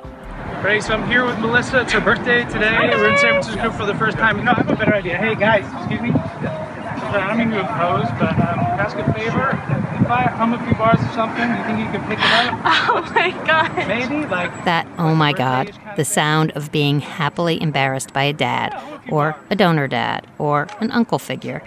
Right, 0.64 0.82
so 0.82 0.96
I'm 0.96 1.08
here 1.08 1.24
with 1.24 1.38
Melissa. 1.38 1.82
It's 1.82 1.92
her 1.92 2.02
birthday 2.02 2.44
today. 2.46 2.72
We're 2.72 3.12
in 3.12 3.20
San 3.20 3.34
Francisco 3.34 3.70
for 3.70 3.86
the 3.86 3.94
first 3.94 4.18
time. 4.18 4.44
No, 4.44 4.52
I 4.52 4.56
have 4.56 4.72
a 4.72 4.76
better 4.76 4.96
idea. 4.96 5.16
Hey 5.16 5.36
guys, 5.36 5.64
excuse 5.78 6.02
me. 6.02 6.10
I 7.13 7.28
don't 7.28 7.38
mean 7.38 7.50
to 7.52 7.60
oppose, 7.62 8.10
but 8.19 8.32
um, 8.39 8.60
ask 8.80 8.97
a 8.97 9.13
favor. 9.13 9.50
If 10.02 10.10
I 10.10 10.24
hum 10.24 10.54
a 10.54 10.65
few 10.65 10.76
bars 10.76 11.00
or 11.00 11.13
something, 11.13 11.47
you 11.50 11.63
think 11.65 11.80
you 11.80 11.86
can 11.91 12.08
pick 12.10 12.19
it 12.19 12.26
up? 12.26 12.62
Oh 12.93 13.12
my 13.13 13.32
god. 13.45 13.88
Maybe 13.88 14.26
like 14.28 14.65
That, 14.65 14.88
oh 14.97 15.15
my 15.15 15.34
God, 15.34 15.71
the 15.95 16.06
sound 16.06 16.52
of 16.52 16.71
being 16.71 17.00
happily 17.00 17.62
embarrassed 17.62 18.13
by 18.13 18.24
a 18.24 18.34
dad, 18.34 18.76
or 19.10 19.36
a 19.50 19.56
donor 19.56 19.88
dad, 19.88 20.26
or 20.38 20.67
an 20.80 20.91
uncle 20.91 21.19
figure, 21.19 21.62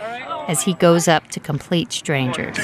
as 0.48 0.62
he 0.62 0.74
goes 0.74 1.09
up 1.09 1.28
to 1.30 1.40
complete 1.40 1.92
strangers 1.92 2.57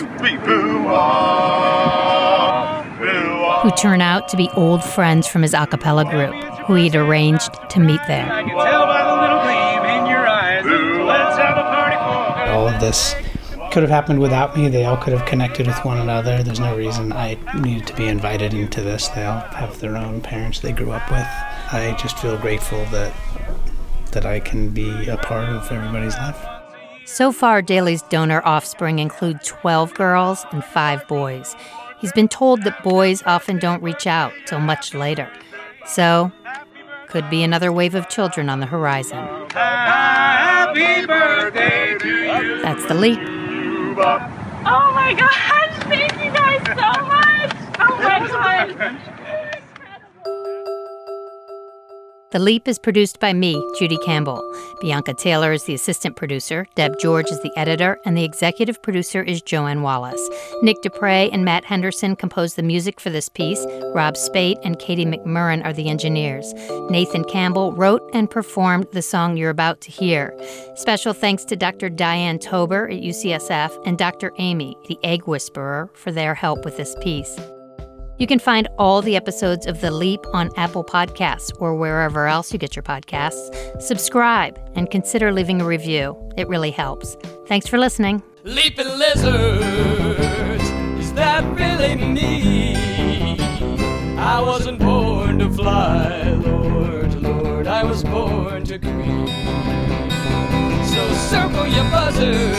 who 3.62 3.70
turn 3.72 4.00
out 4.00 4.28
to 4.28 4.36
be 4.36 4.48
old 4.50 4.82
friends 4.82 5.26
from 5.26 5.42
his 5.42 5.52
a 5.52 5.66
cappella 5.66 6.04
group, 6.04 6.34
who 6.66 6.74
he'd 6.74 6.94
arranged 6.94 7.50
to 7.68 7.78
meet 7.80 8.00
there. 8.06 8.26
This 12.80 13.14
could 13.70 13.82
have 13.82 13.90
happened 13.90 14.18
without 14.18 14.56
me. 14.56 14.68
They 14.68 14.84
all 14.84 14.96
could 14.96 15.12
have 15.12 15.26
connected 15.26 15.66
with 15.66 15.84
one 15.84 15.98
another. 15.98 16.42
There's 16.42 16.60
no 16.60 16.76
reason 16.76 17.12
I 17.12 17.38
needed 17.60 17.86
to 17.88 17.94
be 17.94 18.06
invited 18.06 18.52
into 18.52 18.80
this. 18.80 19.08
They 19.08 19.24
all 19.24 19.40
have 19.40 19.78
their 19.80 19.96
own 19.96 20.20
parents 20.20 20.60
they 20.60 20.72
grew 20.72 20.90
up 20.90 21.08
with. 21.10 21.26
I 21.72 21.96
just 22.00 22.18
feel 22.18 22.36
grateful 22.38 22.84
that 22.86 23.12
that 24.12 24.26
I 24.26 24.40
can 24.40 24.70
be 24.70 25.08
a 25.08 25.16
part 25.16 25.48
of 25.48 25.70
everybody's 25.70 26.16
life. 26.16 26.44
So 27.04 27.30
far, 27.32 27.62
Daley's 27.62 28.02
donor 28.02 28.42
offspring 28.44 28.98
include 28.98 29.42
12 29.42 29.94
girls 29.94 30.44
and 30.50 30.64
5 30.64 31.06
boys. 31.06 31.54
He's 32.00 32.12
been 32.12 32.28
told 32.28 32.62
that 32.64 32.82
boys 32.82 33.22
often 33.24 33.58
don't 33.58 33.82
reach 33.82 34.06
out 34.06 34.32
till 34.46 34.58
much 34.58 34.94
later. 34.94 35.30
So, 35.86 36.32
could 37.11 37.29
be 37.29 37.42
another 37.42 37.73
wave 37.73 37.96
of 37.96 38.09
children 38.09 38.49
on 38.49 38.61
the 38.61 38.66
horizon. 38.66 39.18
Happy 39.51 41.05
birthday 41.07 41.99
to 41.99 42.09
you. 42.09 42.62
That's 42.62 42.87
the 42.87 42.94
leap. 42.94 43.18
Oh 43.18 44.92
my 44.94 45.14
gosh, 45.14 45.83
thank 45.88 46.12
you 46.25 46.31
guys 46.31 46.62
so 46.68 47.05
much. 47.07 47.57
Oh 47.81 47.99
my 47.99 48.73
gosh. 48.73 49.16
The 52.32 52.38
Leap 52.38 52.68
is 52.68 52.78
produced 52.78 53.18
by 53.18 53.32
me, 53.32 53.60
Judy 53.76 53.98
Campbell. 53.98 54.40
Bianca 54.80 55.14
Taylor 55.14 55.50
is 55.50 55.64
the 55.64 55.74
assistant 55.74 56.14
producer, 56.14 56.64
Deb 56.76 56.96
George 57.00 57.28
is 57.28 57.42
the 57.42 57.50
editor, 57.58 57.98
and 58.04 58.16
the 58.16 58.22
executive 58.22 58.80
producer 58.82 59.20
is 59.20 59.42
Joanne 59.42 59.82
Wallace. 59.82 60.30
Nick 60.62 60.80
Dupre 60.80 61.28
and 61.32 61.44
Matt 61.44 61.64
Henderson 61.64 62.14
composed 62.14 62.54
the 62.54 62.62
music 62.62 63.00
for 63.00 63.10
this 63.10 63.28
piece. 63.28 63.66
Rob 63.96 64.16
Speight 64.16 64.58
and 64.62 64.78
Katie 64.78 65.04
McMurran 65.04 65.64
are 65.64 65.72
the 65.72 65.88
engineers. 65.88 66.54
Nathan 66.88 67.24
Campbell 67.24 67.72
wrote 67.72 68.08
and 68.14 68.30
performed 68.30 68.86
the 68.92 69.02
song 69.02 69.36
you're 69.36 69.50
about 69.50 69.80
to 69.80 69.90
hear. 69.90 70.32
Special 70.76 71.12
thanks 71.12 71.44
to 71.46 71.56
Dr. 71.56 71.88
Diane 71.88 72.38
Tober 72.38 72.88
at 72.88 73.02
UCSF 73.02 73.76
and 73.84 73.98
Dr. 73.98 74.32
Amy, 74.38 74.76
the 74.86 75.00
egg 75.02 75.26
whisperer, 75.26 75.90
for 75.94 76.12
their 76.12 76.36
help 76.36 76.64
with 76.64 76.76
this 76.76 76.94
piece. 77.00 77.40
You 78.20 78.26
can 78.26 78.38
find 78.38 78.68
all 78.78 79.00
the 79.00 79.16
episodes 79.16 79.66
of 79.66 79.80
The 79.80 79.90
Leap 79.90 80.20
on 80.35 80.50
Apple 80.59 80.85
Podcasts 80.85 81.59
or 81.59 81.74
wherever 81.74 82.26
else 82.26 82.52
you 82.52 82.59
get 82.59 82.76
your 82.76 82.83
podcasts. 82.83 83.80
Subscribe 83.80 84.61
and 84.74 84.90
consider 84.90 85.33
leaving 85.33 85.62
a 85.62 85.64
review. 85.64 86.14
It 86.37 86.46
really 86.46 86.70
helps. 86.70 87.16
Thanks 87.46 87.66
for 87.66 87.78
listening. 87.78 88.22
Leaping 88.44 88.88
lizards, 88.88 90.64
is 91.00 91.14
that 91.14 91.42
really 91.54 91.94
me? 91.94 92.76
I 94.18 94.38
wasn't 94.38 94.80
born 94.80 95.38
to 95.38 95.48
fly, 95.50 96.33
Lord, 96.33 97.22
Lord, 97.22 97.66
I 97.66 97.85
was 97.85 98.04
born 98.04 98.64
to 98.64 98.78
creep. 98.78 99.28
So 100.85 101.14
circle 101.14 101.66
your 101.66 101.85
buzzards 101.85 102.59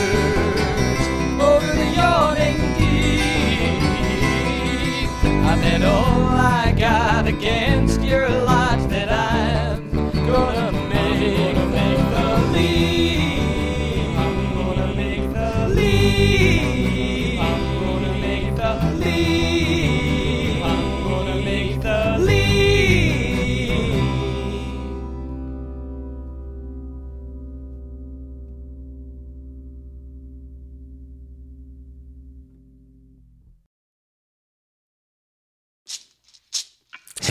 over 1.40 1.72
the 1.72 1.92
yawning. 1.94 2.71
Bet 5.62 5.82
all 5.82 6.26
I 6.26 6.74
got 6.76 7.28
against 7.28 8.00
your 8.00 8.28
lot 8.28 8.51